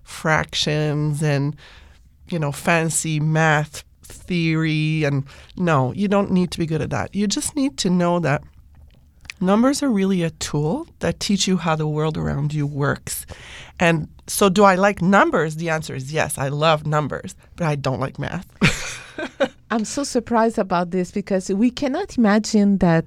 fractions 0.03 1.21
and 1.23 1.55
you 2.29 2.39
know 2.39 2.51
fancy 2.51 3.19
math 3.19 3.84
theory 4.03 5.03
and 5.03 5.25
no 5.58 5.91
you 5.93 6.08
don't 6.08 6.31
need 6.31 6.51
to 6.51 6.60
be 6.60 6.65
good 6.67 6.81
at 6.81 6.91
that 6.91 7.13
you 7.15 7.25
just 7.25 7.55
need 7.55 7.75
to 7.75 7.89
know 7.89 8.19
that 8.19 8.43
numbers 9.45 9.81
are 9.84 9.89
really 9.89 10.23
a 10.23 10.29
tool 10.31 10.88
that 10.99 11.19
teach 11.19 11.47
you 11.47 11.58
how 11.58 11.75
the 11.75 11.88
world 11.88 12.17
around 12.17 12.53
you 12.53 12.65
works 12.65 13.25
and 13.79 14.08
so 14.27 14.49
do 14.49 14.63
i 14.63 14.75
like 14.75 15.01
numbers 15.01 15.55
the 15.58 15.69
answer 15.69 15.93
is 15.95 16.12
yes 16.12 16.38
i 16.38 16.47
love 16.49 16.86
numbers 16.86 17.36
but 17.55 17.65
i 17.67 17.75
don't 17.75 17.99
like 17.99 18.17
math 18.19 18.47
I'm 19.71 19.86
so 19.86 20.03
surprised 20.03 20.58
about 20.60 20.91
this 20.91 21.12
because 21.12 21.49
we 21.49 21.69
cannot 21.71 22.17
imagine 22.17 22.77
that 22.79 23.05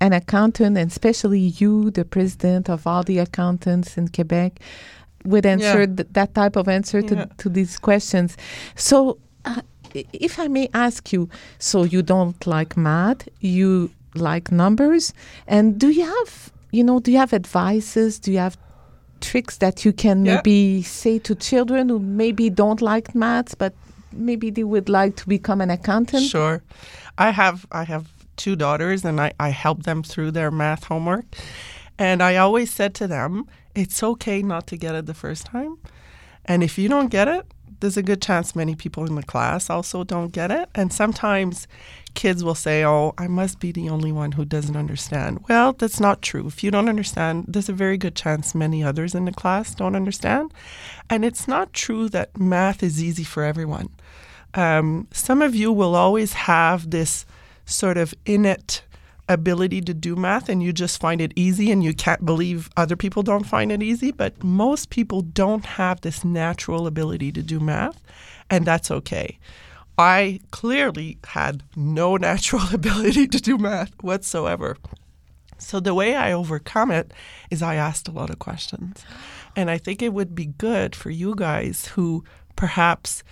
an 0.00 0.12
accountant, 0.12 0.78
and 0.78 0.90
especially 0.90 1.40
you, 1.60 1.90
the 1.90 2.04
president 2.04 2.70
of 2.70 2.86
all 2.86 3.02
the 3.02 3.18
accountants 3.18 3.98
in 3.98 4.08
Quebec, 4.08 4.60
would 5.24 5.44
answer 5.44 5.80
Yeah. 5.80 5.86
th- 5.96 6.08
that 6.12 6.34
type 6.34 6.56
of 6.56 6.66
answer 6.68 7.02
to, 7.02 7.14
Yeah. 7.14 7.26
to 7.38 7.48
these 7.48 7.78
questions. 7.78 8.36
So, 8.74 9.18
uh, 9.44 9.60
if 10.12 10.38
I 10.38 10.48
may 10.48 10.68
ask 10.72 11.12
you, 11.12 11.28
so 11.58 11.82
you 11.84 12.02
don't 12.02 12.40
like 12.46 12.76
math, 12.76 13.28
you 13.40 13.90
like 14.14 14.50
numbers, 14.50 15.12
and 15.46 15.78
do 15.78 15.88
you 15.90 16.04
have, 16.04 16.52
you 16.72 16.82
know, 16.84 17.00
do 17.00 17.10
you 17.12 17.18
have 17.18 17.32
advices? 17.32 18.18
Do 18.18 18.32
you 18.32 18.38
have 18.38 18.56
tricks 19.20 19.58
that 19.58 19.84
you 19.84 19.92
can 19.92 20.24
Yeah. 20.24 20.34
maybe 20.36 20.82
say 20.82 21.18
to 21.20 21.34
children 21.34 21.88
who 21.88 21.98
maybe 21.98 22.50
don't 22.50 22.80
like 22.80 23.14
maths, 23.14 23.54
but 23.54 23.72
maybe 24.12 24.50
they 24.50 24.64
would 24.64 24.88
like 24.88 25.16
to 25.16 25.28
become 25.28 25.60
an 25.60 25.70
accountant? 25.70 26.22
Sure. 26.24 26.62
I 27.18 27.30
have 27.30 27.66
I 27.72 27.84
have 27.84 28.04
two 28.36 28.54
daughters 28.56 29.04
and 29.04 29.20
I, 29.20 29.32
I 29.40 29.48
help 29.50 29.82
them 29.82 30.02
through 30.02 30.30
their 30.30 30.50
math 30.50 30.84
homework. 30.84 31.24
And 31.98 32.22
I 32.22 32.36
always 32.36 32.72
said 32.72 32.94
to 32.94 33.08
them, 33.08 33.46
it's 33.74 34.02
okay 34.02 34.42
not 34.42 34.66
to 34.68 34.76
get 34.76 34.94
it 34.94 35.06
the 35.06 35.14
first 35.14 35.46
time. 35.46 35.76
And 36.44 36.62
if 36.62 36.78
you 36.78 36.88
don't 36.88 37.08
get 37.10 37.26
it, 37.26 37.44
there's 37.80 37.96
a 37.96 38.02
good 38.02 38.22
chance 38.22 38.54
many 38.56 38.74
people 38.76 39.04
in 39.06 39.14
the 39.16 39.22
class 39.24 39.68
also 39.70 40.04
don't 40.04 40.32
get 40.32 40.50
it. 40.52 40.68
And 40.74 40.92
sometimes 40.92 41.66
kids 42.14 42.44
will 42.44 42.54
say, 42.54 42.84
Oh, 42.84 43.14
I 43.18 43.28
must 43.28 43.60
be 43.60 43.72
the 43.72 43.88
only 43.88 44.12
one 44.12 44.32
who 44.32 44.44
doesn't 44.44 44.76
understand. 44.76 45.44
Well, 45.48 45.72
that's 45.72 46.00
not 46.00 46.22
true. 46.22 46.46
If 46.46 46.62
you 46.62 46.70
don't 46.70 46.88
understand, 46.88 47.46
there's 47.48 47.68
a 47.68 47.74
very 47.74 47.96
good 47.96 48.14
chance 48.14 48.54
many 48.54 48.82
others 48.82 49.14
in 49.14 49.24
the 49.24 49.32
class 49.32 49.74
don't 49.74 49.96
understand. 49.96 50.52
And 51.10 51.24
it's 51.24 51.48
not 51.48 51.72
true 51.72 52.08
that 52.10 52.36
math 52.38 52.82
is 52.82 53.02
easy 53.02 53.24
for 53.24 53.44
everyone. 53.44 53.90
Um, 54.54 55.08
some 55.12 55.42
of 55.42 55.54
you 55.54 55.72
will 55.72 55.94
always 55.94 56.32
have 56.32 56.90
this 56.90 57.26
sort 57.64 57.98
of 57.98 58.14
innate 58.24 58.82
ability 59.28 59.82
to 59.82 59.92
do 59.92 60.16
math 60.16 60.48
and 60.48 60.62
you 60.62 60.72
just 60.72 61.00
find 61.00 61.20
it 61.20 61.32
easy 61.36 61.70
and 61.70 61.84
you 61.84 61.92
can't 61.92 62.24
believe 62.24 62.70
other 62.76 62.96
people 62.96 63.22
don't 63.22 63.44
find 63.44 63.70
it 63.70 63.82
easy. 63.82 64.10
But 64.10 64.42
most 64.42 64.90
people 64.90 65.20
don't 65.20 65.64
have 65.64 66.00
this 66.00 66.24
natural 66.24 66.86
ability 66.86 67.32
to 67.32 67.42
do 67.42 67.60
math, 67.60 68.02
and 68.50 68.64
that's 68.64 68.90
okay. 68.90 69.38
I 69.98 70.40
clearly 70.52 71.18
had 71.24 71.64
no 71.76 72.16
natural 72.28 72.62
ability 72.72 73.26
to 73.28 73.40
do 73.40 73.58
math 73.58 73.92
whatsoever. 74.02 74.76
So 75.58 75.80
the 75.80 75.92
way 75.92 76.14
I 76.14 76.32
overcome 76.32 76.92
it 76.92 77.12
is 77.50 77.62
I 77.62 77.74
asked 77.74 78.06
a 78.06 78.12
lot 78.12 78.30
of 78.30 78.38
questions. 78.38 79.04
And 79.56 79.68
I 79.68 79.76
think 79.76 80.00
it 80.00 80.12
would 80.12 80.34
be 80.34 80.46
good 80.46 80.94
for 80.94 81.10
you 81.10 81.34
guys 81.34 81.86
who 81.86 82.22
perhaps, 82.54 83.24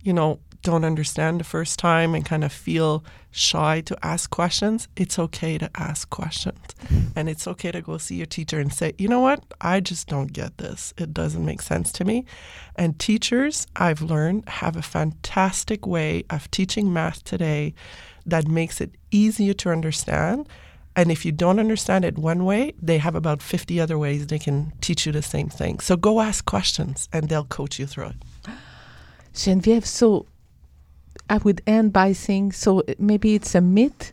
you 0.00 0.12
know, 0.12 0.38
don't 0.62 0.84
understand 0.84 1.40
the 1.40 1.44
first 1.44 1.78
time 1.78 2.14
and 2.14 2.24
kind 2.24 2.44
of 2.44 2.52
feel 2.52 3.04
shy 3.30 3.80
to 3.82 3.96
ask 4.02 4.30
questions. 4.30 4.88
It's 4.96 5.18
okay 5.18 5.58
to 5.58 5.70
ask 5.74 6.08
questions. 6.10 6.58
Mm-hmm. 6.84 7.08
And 7.16 7.28
it's 7.28 7.46
okay 7.48 7.72
to 7.72 7.80
go 7.80 7.98
see 7.98 8.16
your 8.16 8.26
teacher 8.26 8.60
and 8.60 8.72
say, 8.72 8.92
you 8.98 9.08
know 9.08 9.20
what? 9.20 9.42
I 9.60 9.80
just 9.80 10.08
don't 10.08 10.32
get 10.32 10.58
this. 10.58 10.94
It 10.96 11.12
doesn't 11.12 11.44
make 11.44 11.62
sense 11.62 11.92
to 11.92 12.04
me. 12.04 12.26
And 12.76 12.98
teachers, 12.98 13.66
I've 13.76 14.02
learned, 14.02 14.48
have 14.48 14.76
a 14.76 14.82
fantastic 14.82 15.86
way 15.86 16.24
of 16.30 16.50
teaching 16.50 16.92
math 16.92 17.24
today 17.24 17.74
that 18.26 18.46
makes 18.46 18.80
it 18.80 18.92
easier 19.10 19.54
to 19.54 19.70
understand. 19.70 20.48
And 20.94 21.10
if 21.10 21.24
you 21.24 21.32
don't 21.32 21.58
understand 21.58 22.04
it 22.04 22.18
one 22.18 22.44
way, 22.44 22.74
they 22.80 22.98
have 22.98 23.14
about 23.14 23.42
50 23.42 23.80
other 23.80 23.98
ways 23.98 24.26
they 24.26 24.38
can 24.38 24.72
teach 24.80 25.06
you 25.06 25.12
the 25.12 25.22
same 25.22 25.48
thing. 25.48 25.80
So 25.80 25.96
go 25.96 26.20
ask 26.20 26.44
questions 26.44 27.08
and 27.12 27.28
they'll 27.28 27.44
coach 27.44 27.78
you 27.78 27.86
through 27.86 28.08
it. 28.08 28.16
Geneviève, 29.34 29.86
so 29.86 30.26
I 31.32 31.38
would 31.38 31.62
end 31.66 31.94
by 31.94 32.12
saying, 32.12 32.52
so 32.52 32.82
maybe 32.98 33.34
it's 33.34 33.54
a 33.54 33.62
myth. 33.62 34.12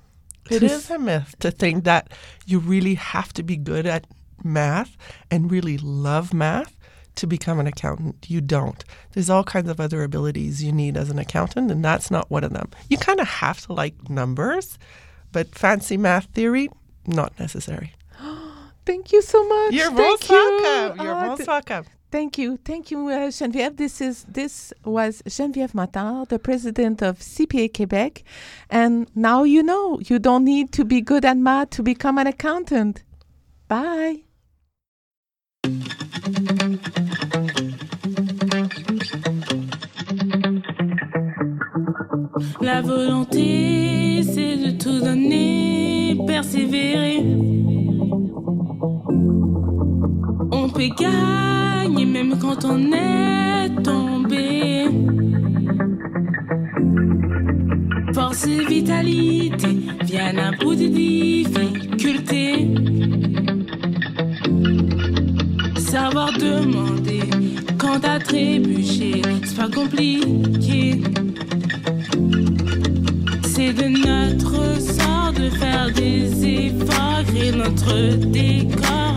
It 0.49 0.61
to 0.61 0.95
a 0.95 0.97
myth 0.97 1.35
to 1.39 1.51
think 1.51 1.83
that 1.83 2.13
you 2.45 2.59
really 2.59 2.95
have 2.95 3.33
to 3.33 3.43
be 3.43 3.57
good 3.57 3.85
at 3.85 4.07
math 4.41 4.95
and 5.29 5.51
really 5.51 5.77
love 5.77 6.33
math 6.33 6.79
to 7.15 7.27
become 7.27 7.59
an 7.59 7.67
accountant. 7.67 8.29
You 8.29 8.39
don't. 8.39 8.85
There's 9.11 9.29
all 9.29 9.43
kinds 9.43 9.69
of 9.69 9.81
other 9.81 10.01
abilities 10.01 10.63
you 10.63 10.71
need 10.71 10.95
as 10.95 11.09
an 11.09 11.19
accountant, 11.19 11.69
and 11.69 11.83
that's 11.83 12.09
not 12.09 12.31
one 12.31 12.45
of 12.45 12.53
them. 12.53 12.69
You 12.87 12.97
kind 12.97 13.19
of 13.19 13.27
have 13.27 13.65
to 13.65 13.73
like 13.73 14.09
numbers, 14.09 14.79
but 15.33 15.53
fancy 15.53 15.97
math 15.97 16.27
theory, 16.27 16.69
not 17.05 17.37
necessary. 17.37 17.95
Thank 18.85 19.11
you 19.11 19.21
so 19.21 19.45
much. 19.45 19.73
You're 19.73 19.87
Thank 19.91 19.97
most 19.97 20.29
you. 20.29 20.35
welcome. 20.35 21.05
You're 21.05 21.15
Ah, 21.15 21.25
most 21.25 21.47
welcome. 21.47 21.83
Thank 22.11 22.39
you, 22.39 22.57
thank 22.65 22.89
you, 22.89 23.07
uh, 23.07 23.29
Geneviève. 23.29 23.77
This 23.77 24.01
is 24.01 24.25
this 24.27 24.73
was 24.83 25.21
Geneviève 25.27 25.73
Mottard, 25.73 26.29
the 26.29 26.39
president 26.39 27.03
of 27.03 27.19
CPA 27.19 27.71
Quebec, 27.71 28.23
and 28.67 29.07
now 29.13 29.43
you 29.43 29.61
know 29.61 29.99
you 29.99 30.17
don't 30.17 30.43
need 30.43 30.71
to 30.71 30.85
be 30.85 31.01
good 31.01 31.23
at 31.23 31.37
math 31.37 31.69
to 31.71 31.83
become 31.83 32.17
an 32.17 32.25
accountant. 32.25 33.03
Bye. 33.67 34.23
La 42.59 42.81
volonté, 42.81 44.23
c'est 44.23 44.57
de 44.57 44.71
tout 44.71 44.99
donner, 44.99 46.17
persévérer. 46.25 47.23
Peut 50.79 50.87
gagner 50.97 52.05
même 52.05 52.39
quand 52.39 52.63
on 52.63 52.93
est 52.93 53.83
tombé. 53.83 54.85
Force 58.13 58.47
et 58.47 58.63
vitalité 58.63 59.77
viennent 60.05 60.39
à 60.39 60.51
bout 60.51 60.75
des 60.75 60.87
difficultés. 60.87 62.69
Savoir 65.75 66.31
demander 66.39 67.29
quand 67.77 68.01
à 68.05 68.17
trébucher, 68.19 69.21
c'est 69.43 69.57
pas 69.57 69.67
compliqué. 69.67 71.01
C'est 73.43 73.73
de 73.73 73.87
notre 74.07 74.79
sort 74.79 75.33
de 75.33 75.49
faire 75.49 75.91
des 75.93 76.45
efforts, 76.45 77.25
créer 77.27 77.51
notre 77.51 78.15
décor, 78.27 79.08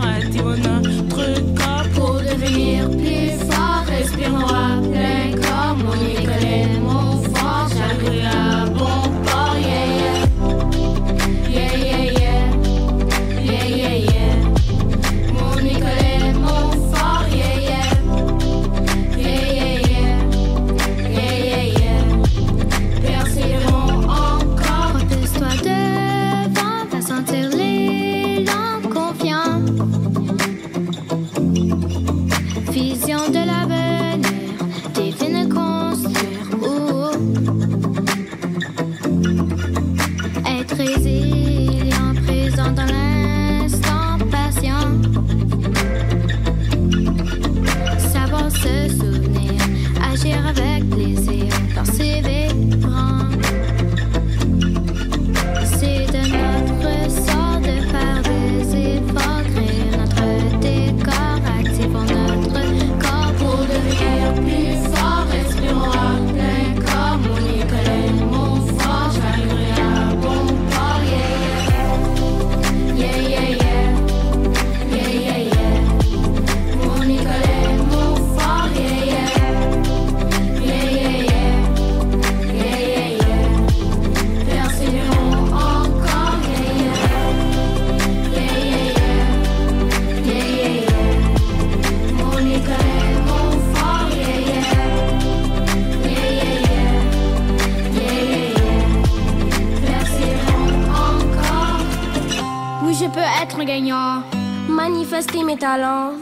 gagnant. 103.65 104.23
Manifester 104.67 105.43
mes 105.43 105.57
talents. 105.57 106.13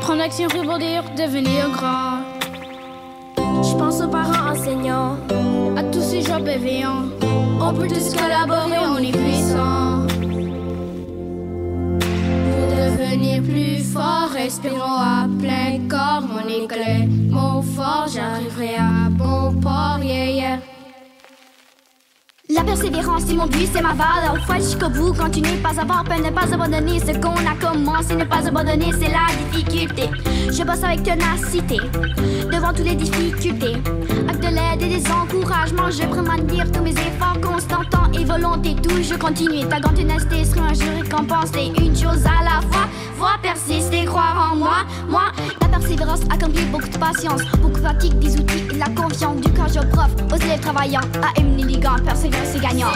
Prendre 0.00 0.22
action 0.22 0.48
dire 0.48 1.04
devenir 1.16 1.70
grand. 1.70 2.22
Je 3.36 3.76
pense 3.76 4.00
aux 4.00 4.08
parents 4.08 4.52
enseignants. 4.52 5.16
À 5.76 5.82
tous 5.84 6.02
ces 6.02 6.22
gens 6.22 6.40
bienveillants. 6.40 7.04
On 7.60 7.72
peut 7.72 7.88
tous 7.88 8.14
collaborer, 8.14 8.78
on 8.84 8.98
est 8.98 9.12
puissant. 9.12 10.06
Pour 12.52 12.66
devenir 12.76 13.42
plus 13.42 13.82
fort, 13.92 14.30
respirons 14.34 14.98
à 14.98 15.26
plein 15.38 15.78
corps. 15.88 16.22
Mon 16.22 16.48
école 16.48 16.78
est 16.78 17.06
mon 17.30 17.62
fort, 17.62 18.06
j'arriverai 18.12 18.76
à 18.76 19.08
bon 19.10 19.54
port, 19.60 19.98
yeah, 20.02 20.30
yeah. 20.30 20.71
La 22.54 22.62
persévérance, 22.64 23.22
c'est 23.26 23.34
mon 23.34 23.46
but, 23.46 23.66
c'est 23.72 23.80
ma 23.80 23.94
valeur. 23.94 24.36
Faut 24.46 24.54
jusqu'au 24.54 24.90
bout, 24.90 25.14
continuer, 25.14 25.56
pas 25.62 25.80
avoir 25.80 26.04
peur, 26.04 26.18
ne 26.18 26.30
pas 26.30 26.52
abandonner. 26.52 27.00
Ce 27.00 27.12
qu'on 27.18 27.30
a 27.30 27.54
commencé, 27.58 28.14
ne 28.14 28.24
pas 28.24 28.46
abandonner, 28.46 28.90
c'est 28.92 29.08
la 29.08 29.26
difficulté. 29.50 30.10
Je 30.50 30.62
bosse 30.62 30.84
avec 30.84 31.02
ténacité, 31.02 31.78
devant 32.52 32.72
toutes 32.74 32.84
les 32.84 32.94
difficultés. 32.94 33.76
Avec 34.28 34.40
de 34.40 34.48
l'aide 34.48 34.82
et 34.82 34.98
des 34.98 35.10
encouragements, 35.10 35.90
je 35.90 36.06
prends 36.06 36.22
maintenir 36.22 36.70
tous 36.70 36.82
mes 36.82 36.90
efforts 36.90 37.40
constants, 37.40 37.84
temps 37.90 38.10
et 38.12 38.24
volonté. 38.24 38.74
Toujours 38.76 39.18
continuer, 39.18 39.66
ta 39.66 39.80
grande 39.80 39.96
ténacité 39.96 40.44
sera 40.44 40.66
un 40.66 40.74
jour 40.74 40.92
récompensé. 41.00 41.72
Une 41.80 41.96
chose 41.96 42.24
à 42.26 42.44
la 42.44 42.60
fois, 42.70 42.86
vois 43.16 43.38
persister, 43.42 44.04
croire 44.04 44.50
en 44.52 44.56
moi. 44.56 44.84
Moi, 45.08 45.22
la 45.60 45.68
persévérance 45.68 46.20
accomplit 46.30 46.66
beaucoup 46.66 46.88
de 46.88 46.98
patience, 46.98 47.40
beaucoup 47.62 47.80
de 47.80 47.86
fatigue, 47.86 48.18
des 48.18 48.34
outils 48.38 48.64
et 48.70 48.74
de 48.74 48.78
la 48.78 48.88
confiance. 48.90 49.40
Du 49.40 49.50
courage 49.52 49.76
aux 49.76 49.88
profs, 49.88 50.14
aux 50.32 50.36
élèves 50.36 50.60
travaillants, 50.60 51.00
à 51.22 51.40
Emily 51.40 51.64
Ligan, 51.64 51.96
persévérance 52.04 52.41
c'est 52.44 52.60
gagnant. 52.60 52.92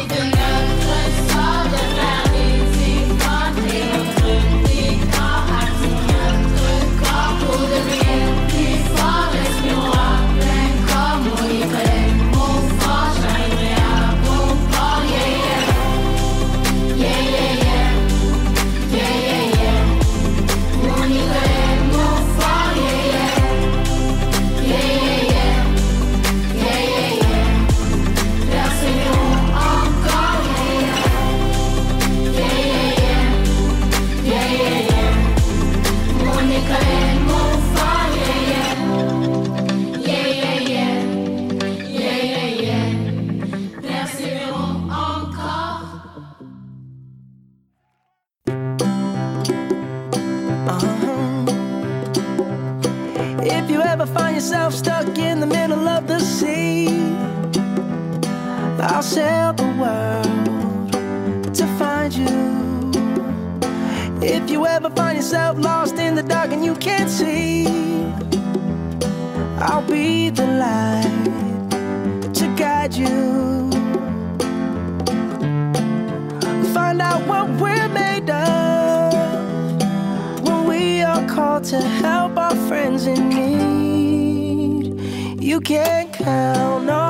Yourself 65.27 65.59
lost 65.59 65.97
in 65.99 66.15
the 66.15 66.23
dark 66.23 66.53
and 66.53 66.65
you 66.65 66.73
can't 66.77 67.11
see, 67.11 67.67
I'll 69.59 69.83
be 69.83 70.31
the 70.31 70.47
light 70.47 72.33
to 72.33 72.47
guide 72.57 72.95
you. 72.95 73.69
Find 76.73 77.03
out 77.03 77.27
what 77.27 77.49
we're 77.61 77.89
made 77.89 78.31
of 78.31 79.83
when 80.47 80.65
we 80.69 81.03
are 81.03 81.27
called 81.29 81.65
to 81.65 81.81
help 81.81 82.37
our 82.37 82.55
friends 82.69 83.09
in 83.09 83.29
need. 83.29 85.01
You 85.43 85.61
can 85.61 86.13
count 86.13 86.89
on 86.89 87.06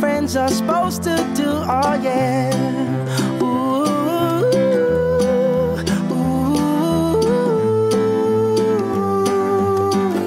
friends 0.00 0.36
are 0.36 0.48
supposed 0.48 1.02
to 1.04 1.16
do, 1.34 1.48
oh 1.48 1.94
yeah. 2.02 2.52
Ooh, 3.42 3.84
ooh, 6.12 6.50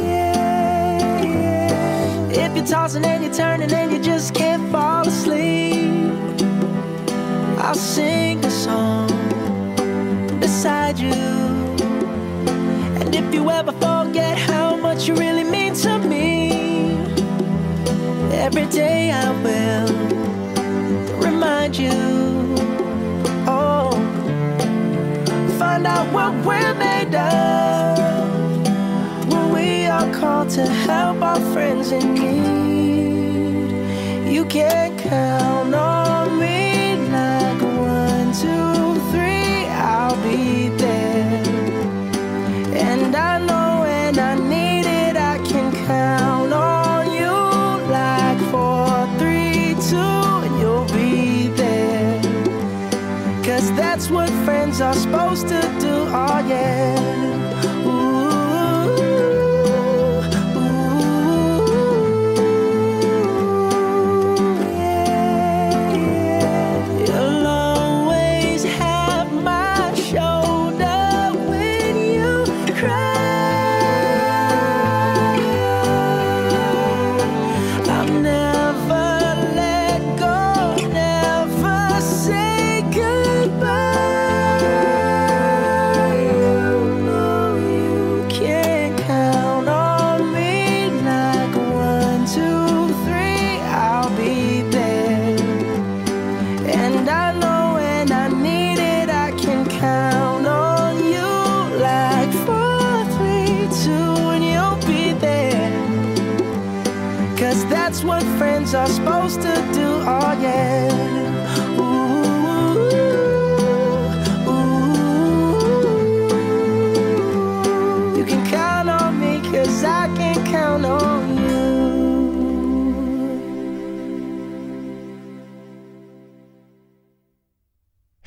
yeah, 0.01 1.21
yeah. 1.23 2.45
If 2.45 2.55
you're 2.55 2.65
tossing 2.65 3.05
and 3.05 3.23
you're 3.23 3.33
turning 3.33 3.71
and 3.71 3.91
you 3.91 3.99
just 3.99 4.33
can't 4.33 4.71
fall 4.71 5.07
asleep, 5.07 6.01
I'll 7.59 7.75
sing 7.75 8.43
a 8.45 8.51
song 8.51 9.09
beside 10.39 10.97
you. 10.97 11.13
And 12.99 13.13
if 13.15 13.33
you 13.33 13.49
ever 13.49 13.73
forget 13.73 14.37
how 14.37 14.75
much 14.77 15.07
you 15.07 15.15
really 15.15 15.43
mean 15.43 15.58
every 18.59 18.71
day 18.77 19.11
I 19.11 19.31
will 19.41 19.87
remind 21.17 21.77
you. 21.77 21.91
Oh, 23.47 23.91
find 25.57 25.87
out 25.87 26.11
what 26.11 26.33
we're 26.45 26.73
made 26.73 27.15
of 27.15 27.97
when 29.31 29.53
we 29.53 29.85
are 29.85 30.11
called 30.13 30.49
to 30.51 30.65
help 30.65 31.21
our 31.21 31.39
friends 31.53 31.91
in 31.91 32.13
need. 32.15 33.69
You 34.29 34.43
can 34.45 34.97
count 34.97 35.73
on 35.73 36.39
me 36.39 36.95
like 37.11 37.61
one, 37.61 38.33
two, 38.33 38.68
are 54.81 54.93
supposed 54.93 55.47
to 55.49 55.59
do, 55.81 55.91
oh 56.07 56.45
yeah. 56.47 57.18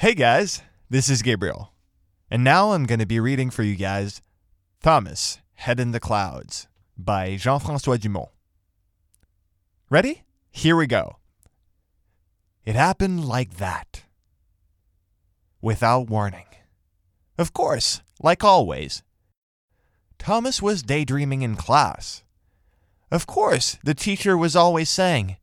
Hey 0.03 0.15
guys, 0.15 0.63
this 0.91 1.09
is 1.09 1.23
Gabriel. 1.23 1.73
And 2.29 2.43
now 2.43 2.73
I'm 2.73 2.87
going 2.87 2.99
to 2.99 3.07
be 3.07 3.21
reading 3.21 3.51
for 3.51 3.63
you 3.63 3.77
guys 3.77 4.21
Thomas, 4.83 5.39
Head 5.55 5.79
in 5.79 5.93
the 5.93 6.01
Clouds 6.01 6.67
by 6.99 7.37
Jean 7.37 7.61
Francois 7.61 7.99
Dumont. 7.99 8.31
Ready? 9.89 10.25
Here 10.51 10.75
we 10.75 10.89
go. 10.89 11.19
It 12.65 12.75
happened 12.75 13.27
like 13.27 13.59
that. 13.59 14.03
Without 15.61 16.11
warning. 16.11 16.47
Of 17.39 17.53
course, 17.53 18.03
like 18.21 18.43
always. 18.43 19.05
Thomas 20.19 20.61
was 20.61 20.83
daydreaming 20.83 21.43
in 21.43 21.55
class. 21.55 22.25
Of 23.13 23.29
course, 23.29 23.79
the 23.85 23.95
teacher 23.95 24.37
was 24.37 24.57
always 24.57 24.91
saying, 24.91 25.37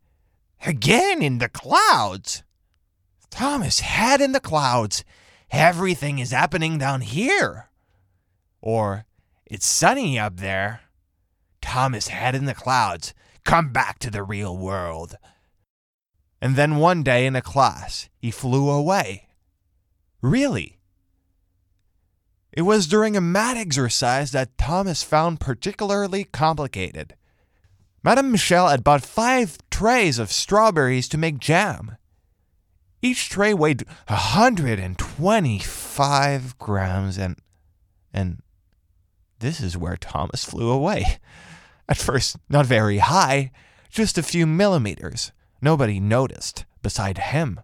Again 0.66 1.22
in 1.22 1.38
the 1.38 1.48
clouds. 1.48 2.44
Thomas 3.30 3.80
head 3.80 4.22
in 4.22 4.32
the 4.32 4.40
clouds. 4.40 5.04
Everything 5.52 6.20
is 6.20 6.32
happening 6.32 6.78
down 6.78 7.02
here. 7.02 7.70
Or 8.62 9.06
it's 9.46 9.66
sunny 9.66 10.20
up 10.20 10.38
there. 10.38 10.82
Thomas 11.62 12.10
head 12.10 12.36
in 12.36 12.46
the 12.46 12.54
clouds. 12.54 13.14
Come 13.44 13.72
back 13.72 14.00
to 14.00 14.12
the 14.12 14.24
real 14.24 14.56
world. 14.58 15.18
And 16.42 16.56
then 16.56 16.78
one 16.78 17.04
day 17.04 17.26
in 17.26 17.36
a 17.36 17.42
class, 17.42 18.10
he 18.18 18.32
flew 18.32 18.70
away. 18.70 19.28
Really? 20.22 20.80
It 22.52 22.64
was 22.64 22.88
during 22.88 23.16
a 23.16 23.22
math 23.22 23.58
exercise 23.58 24.32
that 24.32 24.58
Thomas 24.58 25.04
found 25.04 25.40
particularly 25.40 26.26
complicated. 26.26 27.16
Madame 28.04 28.32
Michel 28.32 28.68
had 28.68 28.84
bought 28.84 29.04
five 29.04 29.58
trays 29.70 30.20
of 30.20 30.32
strawberries 30.32 31.08
to 31.10 31.18
make 31.18 31.40
jam. 31.40 31.98
Each 33.02 33.30
tray 33.30 33.54
weighed 33.54 33.86
125 34.08 36.58
grams 36.58 37.18
and 37.18 37.38
and 38.12 38.42
this 39.40 39.62
is 39.62 39.78
where 39.78 39.96
Thomas 39.96 40.44
flew 40.44 40.70
away. 40.70 41.20
At 41.88 41.98
first, 41.98 42.36
not 42.50 42.66
very 42.66 42.98
high, 42.98 43.52
just 43.90 44.18
a 44.18 44.24
few 44.24 44.46
millimeters. 44.46 45.32
Nobody 45.62 46.00
noticed 46.00 46.66
beside 46.82 47.18
him. 47.18 47.60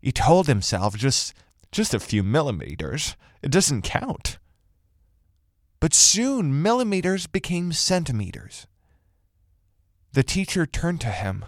He 0.00 0.12
told 0.12 0.46
himself 0.46 0.96
just 0.96 1.34
just 1.70 1.94
a 1.94 2.00
few 2.00 2.22
millimeters. 2.22 3.16
It 3.42 3.50
doesn't 3.50 3.82
count. 3.82 4.38
But 5.80 5.92
soon 5.92 6.62
millimeters 6.62 7.26
became 7.26 7.72
centimeters. 7.72 8.66
The 10.12 10.22
teacher 10.22 10.66
turned 10.66 11.00
to 11.02 11.08
him. 11.08 11.44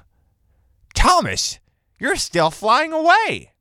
Thomas, 0.95 1.59
you're 1.99 2.17
still 2.17 2.51
flying 2.51 2.93
away. 2.93 3.53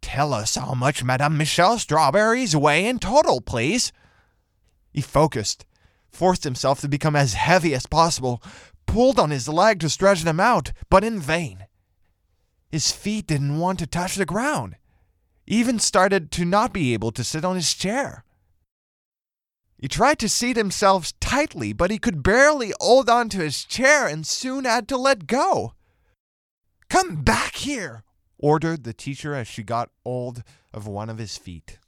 Tell 0.00 0.34
us 0.34 0.54
how 0.54 0.74
much 0.74 1.02
Madame 1.02 1.36
Michel 1.36 1.78
strawberries 1.78 2.54
weigh 2.54 2.86
in 2.86 2.98
total, 2.98 3.40
please. 3.40 3.92
He 4.92 5.00
focused, 5.00 5.64
forced 6.12 6.44
himself 6.44 6.80
to 6.80 6.88
become 6.88 7.16
as 7.16 7.34
heavy 7.34 7.74
as 7.74 7.86
possible, 7.86 8.42
pulled 8.86 9.18
on 9.18 9.30
his 9.30 9.48
leg 9.48 9.80
to 9.80 9.88
stretch 9.88 10.22
them 10.22 10.38
out, 10.38 10.72
but 10.90 11.04
in 11.04 11.18
vain. 11.18 11.66
His 12.70 12.92
feet 12.92 13.26
didn't 13.26 13.58
want 13.58 13.78
to 13.78 13.86
touch 13.86 14.16
the 14.16 14.26
ground, 14.26 14.76
even 15.46 15.78
started 15.78 16.30
to 16.32 16.44
not 16.44 16.72
be 16.72 16.92
able 16.92 17.12
to 17.12 17.24
sit 17.24 17.44
on 17.44 17.56
his 17.56 17.72
chair. 17.72 18.24
He 19.78 19.88
tried 19.88 20.18
to 20.20 20.28
seat 20.28 20.56
himself 20.56 21.12
tightly, 21.20 21.72
but 21.72 21.90
he 21.90 21.98
could 21.98 22.22
barely 22.22 22.72
hold 22.80 23.10
on 23.10 23.28
to 23.30 23.38
his 23.38 23.64
chair 23.64 24.06
and 24.06 24.26
soon 24.26 24.64
had 24.64 24.88
to 24.88 24.96
let 24.96 25.26
go. 25.26 25.74
Come 26.94 27.22
back 27.22 27.56
here, 27.56 28.04
ordered 28.38 28.84
the 28.84 28.92
teacher 28.92 29.34
as 29.34 29.48
she 29.48 29.64
got 29.64 29.90
hold 30.04 30.44
of 30.72 30.86
one 30.86 31.10
of 31.10 31.18
his 31.18 31.36
feet. 31.36 31.80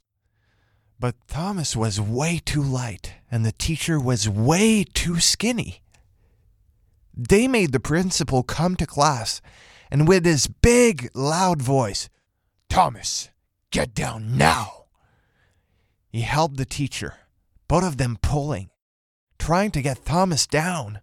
But 0.99 1.15
Thomas 1.29 1.77
was 1.77 2.01
way 2.01 2.41
too 2.43 2.61
light, 2.61 3.13
and 3.31 3.45
the 3.45 3.53
teacher 3.53 4.01
was 4.01 4.27
way 4.27 4.83
too 4.83 5.21
skinny. 5.21 5.81
They 7.15 7.47
made 7.47 7.71
the 7.71 7.79
principal 7.79 8.43
come 8.43 8.75
to 8.75 8.85
class, 8.85 9.41
and 9.89 10.09
with 10.09 10.25
his 10.25 10.47
big, 10.47 11.09
loud 11.13 11.61
voice, 11.61 12.09
Thomas, 12.67 13.29
get 13.71 13.93
down 13.93 14.37
now. 14.37 14.87
He 16.09 16.23
helped 16.23 16.57
the 16.57 16.65
teacher, 16.65 17.13
both 17.69 17.85
of 17.85 17.95
them 17.95 18.17
pulling, 18.21 18.71
trying 19.39 19.71
to 19.71 19.81
get 19.81 20.03
Thomas 20.03 20.45
down. 20.45 20.99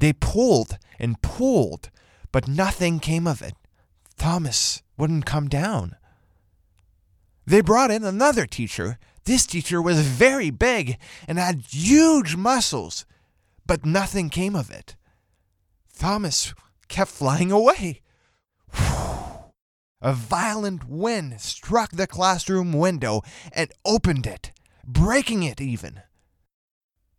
They 0.00 0.12
pulled 0.12 0.78
and 1.00 1.20
pulled, 1.20 1.90
but 2.36 2.46
nothing 2.48 3.00
came 3.00 3.26
of 3.26 3.40
it. 3.40 3.54
Thomas 4.18 4.82
wouldn't 4.98 5.24
come 5.24 5.48
down. 5.48 5.96
They 7.46 7.62
brought 7.62 7.90
in 7.90 8.04
another 8.04 8.44
teacher. 8.44 8.98
This 9.24 9.46
teacher 9.46 9.80
was 9.80 10.06
very 10.06 10.50
big 10.50 10.98
and 11.26 11.38
had 11.38 11.62
huge 11.70 12.36
muscles, 12.36 13.06
but 13.66 13.86
nothing 13.86 14.28
came 14.28 14.54
of 14.54 14.70
it. 14.70 14.96
Thomas 15.98 16.52
kept 16.88 17.10
flying 17.10 17.50
away. 17.50 18.02
A 20.02 20.12
violent 20.12 20.86
wind 20.86 21.40
struck 21.40 21.92
the 21.92 22.06
classroom 22.06 22.74
window 22.74 23.22
and 23.50 23.72
opened 23.82 24.26
it, 24.26 24.52
breaking 24.84 25.42
it 25.42 25.58
even. 25.58 26.02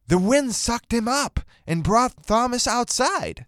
The 0.09 0.20
wind 0.20 0.53
sucked 0.53 0.93
him 0.93 1.07
up 1.07 1.39
and 1.65 1.84
brought 1.84 2.28
Thomas 2.28 2.68
outside. 2.68 3.47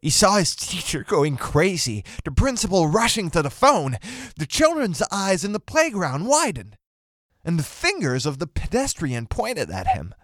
He 0.00 0.10
saw 0.10 0.36
his 0.36 0.56
teacher 0.56 1.04
going 1.06 1.36
crazy, 1.36 2.04
the 2.24 2.30
principal 2.30 2.86
rushing 2.86 3.30
to 3.30 3.42
the 3.42 3.50
phone, 3.50 3.98
the 4.38 4.46
children's 4.46 5.02
eyes 5.12 5.44
in 5.44 5.52
the 5.52 5.60
playground 5.60 6.26
widened, 6.26 6.76
and 7.44 7.58
the 7.58 7.64
fingers 7.64 8.24
of 8.24 8.38
the 8.38 8.46
pedestrian 8.46 9.26
pointed 9.26 9.70
at 9.70 9.88
him. 9.88 10.14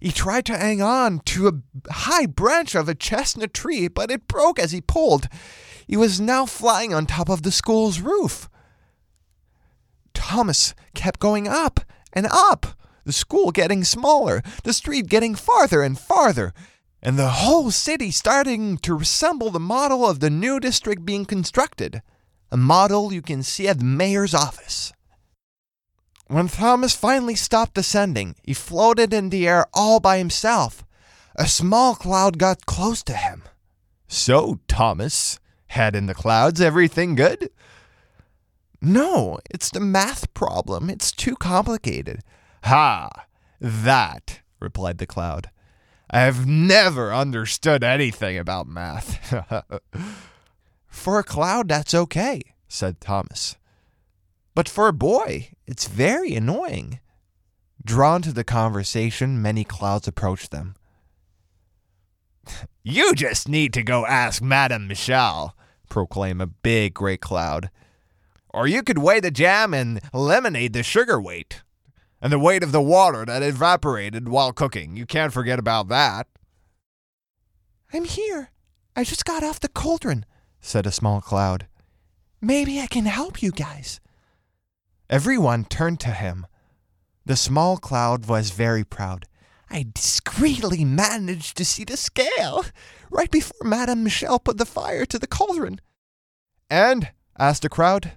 He 0.00 0.10
tried 0.10 0.46
to 0.46 0.56
hang 0.56 0.80
on 0.80 1.20
to 1.26 1.48
a 1.48 1.92
high 1.92 2.26
branch 2.26 2.74
of 2.74 2.88
a 2.88 2.94
chestnut 2.94 3.52
tree, 3.52 3.88
but 3.88 4.10
it 4.10 4.26
broke 4.26 4.58
as 4.58 4.72
he 4.72 4.80
pulled. 4.80 5.28
He 5.86 5.96
was 5.96 6.20
now 6.20 6.46
flying 6.46 6.94
on 6.94 7.06
top 7.06 7.28
of 7.28 7.42
the 7.42 7.52
school's 7.52 8.00
roof. 8.00 8.48
Thomas 10.14 10.74
kept 10.94 11.20
going 11.20 11.46
up 11.46 11.80
and 12.12 12.26
up, 12.30 12.66
the 13.04 13.12
school 13.12 13.50
getting 13.50 13.84
smaller, 13.84 14.42
the 14.62 14.72
street 14.72 15.08
getting 15.08 15.34
farther 15.34 15.82
and 15.82 15.98
farther, 15.98 16.54
and 17.04 17.18
the 17.18 17.28
whole 17.28 17.70
city 17.70 18.10
starting 18.10 18.78
to 18.78 18.94
resemble 18.94 19.50
the 19.50 19.60
model 19.60 20.08
of 20.08 20.20
the 20.20 20.30
new 20.30 20.58
district 20.58 21.04
being 21.04 21.26
constructed, 21.26 22.00
a 22.50 22.56
model 22.56 23.12
you 23.12 23.20
can 23.20 23.42
see 23.42 23.68
at 23.68 23.78
the 23.78 23.84
mayor's 23.84 24.32
office. 24.32 24.92
When 26.28 26.48
Thomas 26.48 26.94
finally 26.94 27.34
stopped 27.34 27.74
descending, 27.74 28.36
he 28.42 28.54
floated 28.54 29.12
in 29.12 29.28
the 29.28 29.46
air 29.46 29.66
all 29.74 30.00
by 30.00 30.16
himself. 30.16 30.82
A 31.36 31.46
small 31.46 31.94
cloud 31.94 32.38
got 32.38 32.64
close 32.64 33.02
to 33.02 33.12
him. 33.12 33.42
So, 34.08 34.60
Thomas, 34.66 35.38
head 35.66 35.94
in 35.94 36.06
the 36.06 36.14
clouds, 36.14 36.60
everything 36.62 37.14
good? 37.16 37.50
No, 38.80 39.38
it's 39.50 39.70
the 39.70 39.80
math 39.80 40.32
problem. 40.32 40.88
It's 40.88 41.12
too 41.12 41.36
complicated. 41.36 42.20
Ha! 42.62 43.10
That, 43.60 44.40
replied 44.58 44.98
the 44.98 45.06
cloud. 45.06 45.50
I 46.14 46.20
have 46.20 46.46
never 46.46 47.12
understood 47.12 47.82
anything 47.82 48.38
about 48.38 48.68
math. 48.68 49.18
for 50.86 51.18
a 51.18 51.24
cloud, 51.24 51.66
that's 51.66 51.92
okay, 51.92 52.40
said 52.68 53.00
Thomas. 53.00 53.56
But 54.54 54.68
for 54.68 54.86
a 54.86 54.92
boy, 54.92 55.48
it's 55.66 55.88
very 55.88 56.36
annoying. 56.36 57.00
Drawn 57.84 58.22
to 58.22 58.32
the 58.32 58.44
conversation, 58.44 59.42
many 59.42 59.64
clouds 59.64 60.06
approached 60.06 60.52
them. 60.52 60.76
You 62.86 63.14
just 63.14 63.48
need 63.48 63.72
to 63.72 63.82
go 63.82 64.06
ask 64.06 64.42
Madame 64.42 64.86
Michel, 64.86 65.56
proclaimed 65.88 66.42
a 66.42 66.46
big 66.46 66.92
gray 66.92 67.16
cloud. 67.16 67.70
Or 68.50 68.68
you 68.68 68.82
could 68.82 68.98
weigh 68.98 69.20
the 69.20 69.30
jam 69.30 69.72
and 69.72 70.00
eliminate 70.12 70.74
the 70.74 70.82
sugar 70.82 71.18
weight. 71.18 71.63
And 72.24 72.32
the 72.32 72.38
weight 72.38 72.62
of 72.62 72.72
the 72.72 72.80
water 72.80 73.26
that 73.26 73.42
evaporated 73.42 74.30
while 74.30 74.50
cooking. 74.50 74.96
You 74.96 75.04
can't 75.04 75.30
forget 75.30 75.58
about 75.58 75.88
that. 75.88 76.26
I'm 77.92 78.06
here. 78.06 78.50
I 78.96 79.04
just 79.04 79.26
got 79.26 79.44
off 79.44 79.60
the 79.60 79.68
cauldron, 79.68 80.24
said 80.58 80.86
a 80.86 80.90
small 80.90 81.20
cloud. 81.20 81.66
Maybe 82.40 82.80
I 82.80 82.86
can 82.86 83.04
help 83.04 83.42
you 83.42 83.50
guys. 83.50 84.00
Everyone 85.10 85.66
turned 85.66 86.00
to 86.00 86.12
him. 86.12 86.46
The 87.26 87.36
small 87.36 87.76
cloud 87.76 88.24
was 88.24 88.52
very 88.52 88.84
proud. 88.84 89.26
I 89.68 89.84
discreetly 89.92 90.82
managed 90.82 91.58
to 91.58 91.64
see 91.66 91.84
the 91.84 91.98
scale 91.98 92.64
right 93.10 93.30
before 93.30 93.68
Madame 93.68 94.02
Michel 94.02 94.38
put 94.38 94.56
the 94.56 94.64
fire 94.64 95.04
to 95.04 95.18
the 95.18 95.26
cauldron. 95.26 95.78
And? 96.70 97.10
asked 97.38 97.60
the 97.60 97.68
crowd. 97.68 98.12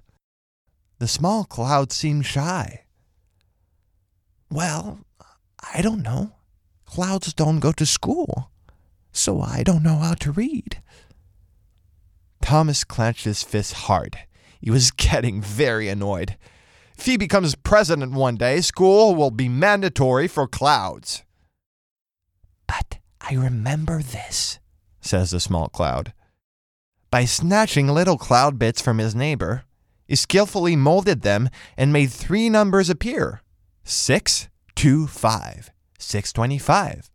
The 1.00 1.10
small 1.10 1.44
cloud 1.44 1.92
seemed 1.92 2.26
shy. 2.26 2.86
Well, 4.50 5.00
I 5.74 5.82
don't 5.82 6.02
know. 6.02 6.32
Clouds 6.86 7.34
don't 7.34 7.60
go 7.60 7.72
to 7.74 7.86
school, 7.86 8.50
so 9.12 9.42
I 9.42 9.64
don't 9.64 9.84
know 9.84 9.98
how 9.98 10.14
to 10.16 10.32
read. 10.32 10.82
Thomas 12.42 12.84
clenched 12.84 13.26
his 13.26 13.44
fist 13.44 13.74
hard. 13.74 14.18
He 14.62 14.72
was 14.72 14.92
getting 14.98 15.42
very 15.42 15.90
annoyed. 15.90 16.38
If 16.98 17.06
he 17.06 17.18
becomes 17.18 17.56
president 17.56 18.14
one 18.14 18.38
day, 18.38 18.62
school 18.62 19.14
will 19.14 19.32
be 19.32 19.50
mandatory 19.50 20.28
for 20.28 20.48
clouds. 20.48 21.24
But 22.66 23.00
I 23.22 23.34
remember 23.34 24.02
this, 24.02 24.60
says 25.02 25.32
the 25.32 25.40
small 25.40 25.68
cloud. 25.68 26.14
By 27.12 27.26
snatching 27.26 27.88
little 27.88 28.18
cloud 28.18 28.58
bits 28.58 28.82
from 28.82 28.98
his 28.98 29.14
neighbor, 29.14 29.64
he 30.08 30.16
skillfully 30.16 30.76
molded 30.76 31.22
them 31.22 31.50
and 31.76 31.94
made 31.94 32.12
three 32.12 32.50
numbers 32.50 32.90
appear 32.90 33.42
six, 33.88 34.50
two, 34.76 35.08
five, 35.08 35.72
six 35.98 36.34
twenty-five. 36.34 37.10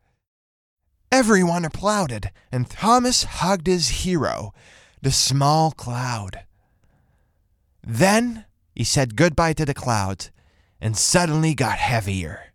Everyone 1.10 1.66
applauded, 1.66 2.30
and 2.50 2.68
Thomas 2.68 3.24
hugged 3.24 3.66
his 3.66 3.88
hero, 4.04 4.54
the 5.02 5.10
small 5.10 5.72
cloud. 5.72 6.44
Then 7.86 8.46
he 8.74 8.84
said 8.84 9.16
goodbye 9.16 9.52
to 9.52 9.66
the 9.66 9.74
clouds 9.74 10.30
and 10.80 10.96
suddenly 10.96 11.54
got 11.54 11.76
heavier. 11.76 12.52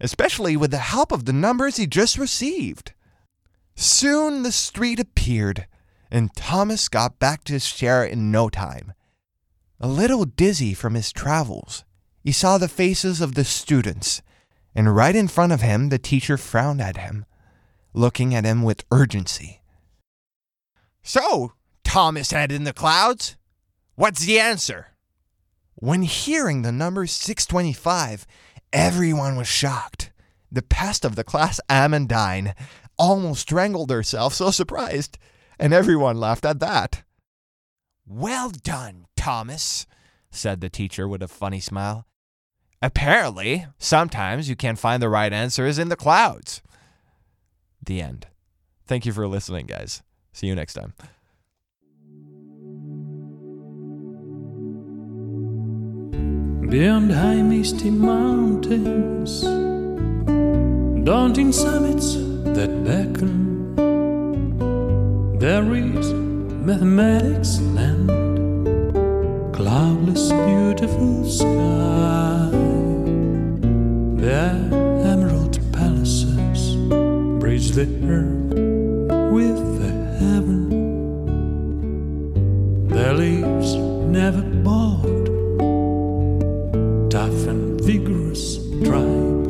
Especially 0.00 0.56
with 0.56 0.70
the 0.70 0.78
help 0.78 1.12
of 1.12 1.26
the 1.26 1.32
numbers 1.32 1.76
he 1.76 1.86
just 1.86 2.16
received. 2.16 2.94
Soon 3.74 4.42
the 4.42 4.52
street 4.52 4.98
appeared, 4.98 5.66
and 6.10 6.34
Thomas 6.34 6.88
got 6.88 7.18
back 7.18 7.44
to 7.44 7.52
his 7.52 7.70
chair 7.70 8.04
in 8.04 8.30
no 8.30 8.48
time. 8.48 8.94
A 9.78 9.86
little 9.86 10.24
dizzy 10.24 10.72
from 10.72 10.94
his 10.94 11.12
travels, 11.12 11.84
he 12.26 12.32
saw 12.32 12.58
the 12.58 12.66
faces 12.66 13.20
of 13.20 13.36
the 13.36 13.44
students, 13.44 14.20
and 14.74 14.96
right 14.96 15.14
in 15.14 15.28
front 15.28 15.52
of 15.52 15.60
him 15.60 15.90
the 15.90 15.98
teacher 15.98 16.36
frowned 16.36 16.80
at 16.80 16.96
him, 16.96 17.24
looking 17.94 18.34
at 18.34 18.44
him 18.44 18.64
with 18.64 18.84
urgency. 18.90 19.60
So, 21.04 21.52
Thomas 21.84 22.32
head 22.32 22.50
in 22.50 22.64
the 22.64 22.72
clouds, 22.72 23.36
what's 23.94 24.26
the 24.26 24.40
answer? 24.40 24.88
When 25.76 26.02
hearing 26.02 26.62
the 26.62 26.72
number 26.72 27.06
625, 27.06 28.26
everyone 28.72 29.36
was 29.36 29.46
shocked. 29.46 30.10
The 30.50 30.62
pest 30.62 31.04
of 31.04 31.14
the 31.14 31.22
class, 31.22 31.60
Amandine, 31.70 32.54
almost 32.98 33.42
strangled 33.42 33.92
herself, 33.92 34.34
so 34.34 34.50
surprised, 34.50 35.16
and 35.60 35.72
everyone 35.72 36.18
laughed 36.18 36.44
at 36.44 36.58
that. 36.58 37.04
Well 38.04 38.50
done, 38.50 39.06
Thomas, 39.16 39.86
said 40.32 40.60
the 40.60 40.68
teacher 40.68 41.06
with 41.06 41.22
a 41.22 41.28
funny 41.28 41.60
smile. 41.60 42.04
Apparently, 42.82 43.66
sometimes 43.78 44.48
you 44.48 44.56
can 44.56 44.76
find 44.76 45.02
the 45.02 45.08
right 45.08 45.32
answers 45.32 45.78
in 45.78 45.88
the 45.88 45.96
clouds. 45.96 46.62
The 47.82 48.00
end. 48.02 48.26
Thank 48.86 49.06
you 49.06 49.12
for 49.12 49.26
listening, 49.26 49.66
guys. 49.66 50.02
See 50.32 50.46
you 50.46 50.54
next 50.54 50.74
time. 50.74 50.92
Beyond 56.68 57.12
high 57.12 57.42
misty 57.42 57.90
mountains, 57.90 59.42
daunting 61.04 61.52
summits 61.52 62.16
that 62.16 62.84
beckon, 62.84 63.76
there 65.38 65.72
is 65.74 66.12
mathematics 66.12 67.60
land, 67.60 68.08
cloudless, 69.54 70.32
beautiful 70.32 71.24
sky. 71.30 72.25
There, 74.26 74.58
emerald 75.06 75.56
palaces 75.72 76.74
bridge 77.38 77.70
the 77.70 77.86
earth 78.10 78.58
with 79.32 79.58
the 79.78 79.92
heaven. 80.18 80.66
Their 82.88 83.14
leaves 83.14 83.76
never 84.10 84.42
bald 84.42 85.26
tough 87.08 87.46
and 87.46 87.80
vigorous 87.80 88.56
tribe. 88.82 89.46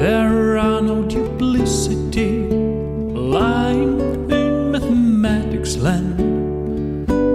There 0.00 0.58
are 0.58 0.82
no 0.82 1.04
duplicity 1.04 2.48
lying 2.50 4.00
in 4.28 4.72
mathematics 4.72 5.76
land. 5.76 6.18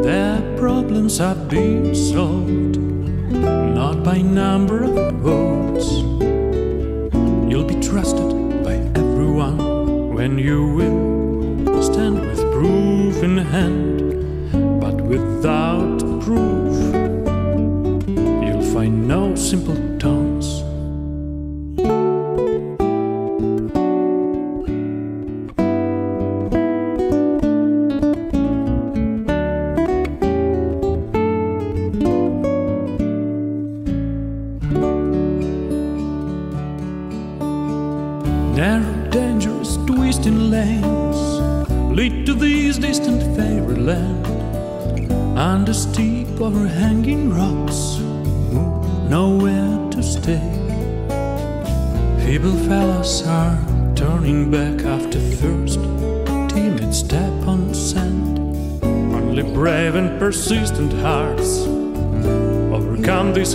Their 0.03 0.41
problems 0.57 1.21
are 1.21 1.35
being 1.35 1.95
solved 1.95 2.82
by 4.03 4.21
number 4.21 4.83
of 4.83 5.15
votes. 5.15 5.89
You'll 7.49 7.63
be 7.63 7.79
trusted 7.79 8.63
by 8.63 8.73
everyone 8.99 10.13
when 10.13 10.37
you 10.37 10.67
will 10.75 11.81
stand 11.81 12.19
with 12.19 12.39
proof 12.51 13.23
in 13.23 13.37
hand, 13.37 14.81
but 14.81 14.95
without 14.95 15.72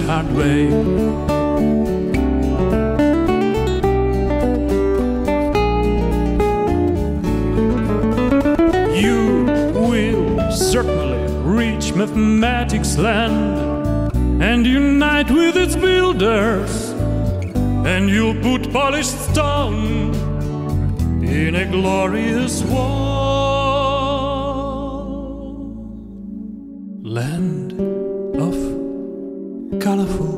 hard 0.09 0.33
way. 0.33 0.69
You 8.99 9.45
will 9.75 10.51
certainly 10.51 11.21
reach 11.45 11.93
mathematics 11.93 12.97
land 12.97 14.15
and 14.43 14.67
unite 14.67 15.31
with 15.31 15.57
its 15.57 15.77
builders, 15.77 16.93
and 17.85 18.09
you'll 18.09 18.41
put 18.41 18.73
polished 18.73 19.31
stone 19.31 20.15
in 21.23 21.55
a 21.55 21.67
glorious 21.71 22.63
wall. 22.63 23.19
Land 27.03 27.78
colorful 29.99 30.38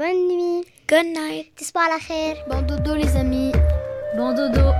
Bonne 0.00 0.28
nuit. 0.28 0.64
Good 0.88 1.12
night. 1.12 1.52
Tisbah 1.56 1.90
la 1.90 1.98
khair. 1.98 2.36
Bon 2.48 2.62
dodo 2.62 2.94
les 2.94 3.14
amis. 3.18 3.52
Bon 4.16 4.32
dodo. 4.32 4.72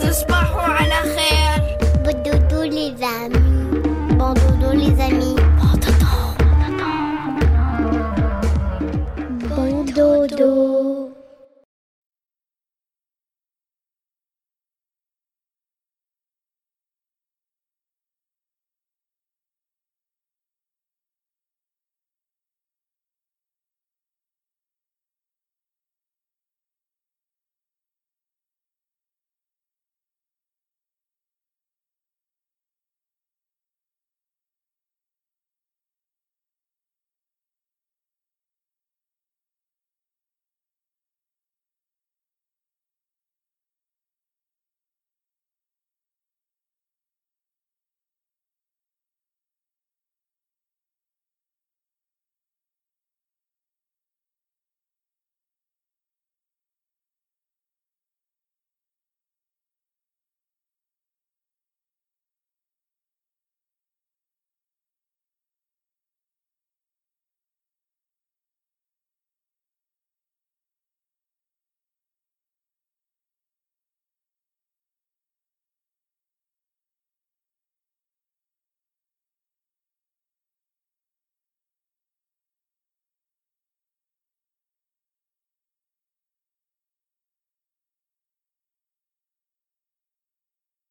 Tisbah 0.00 0.48
la 0.88 1.02
khair. 1.12 1.60
Bon 2.02 2.16
dodo 2.24 2.62
les 2.62 2.94
amis. 3.04 3.41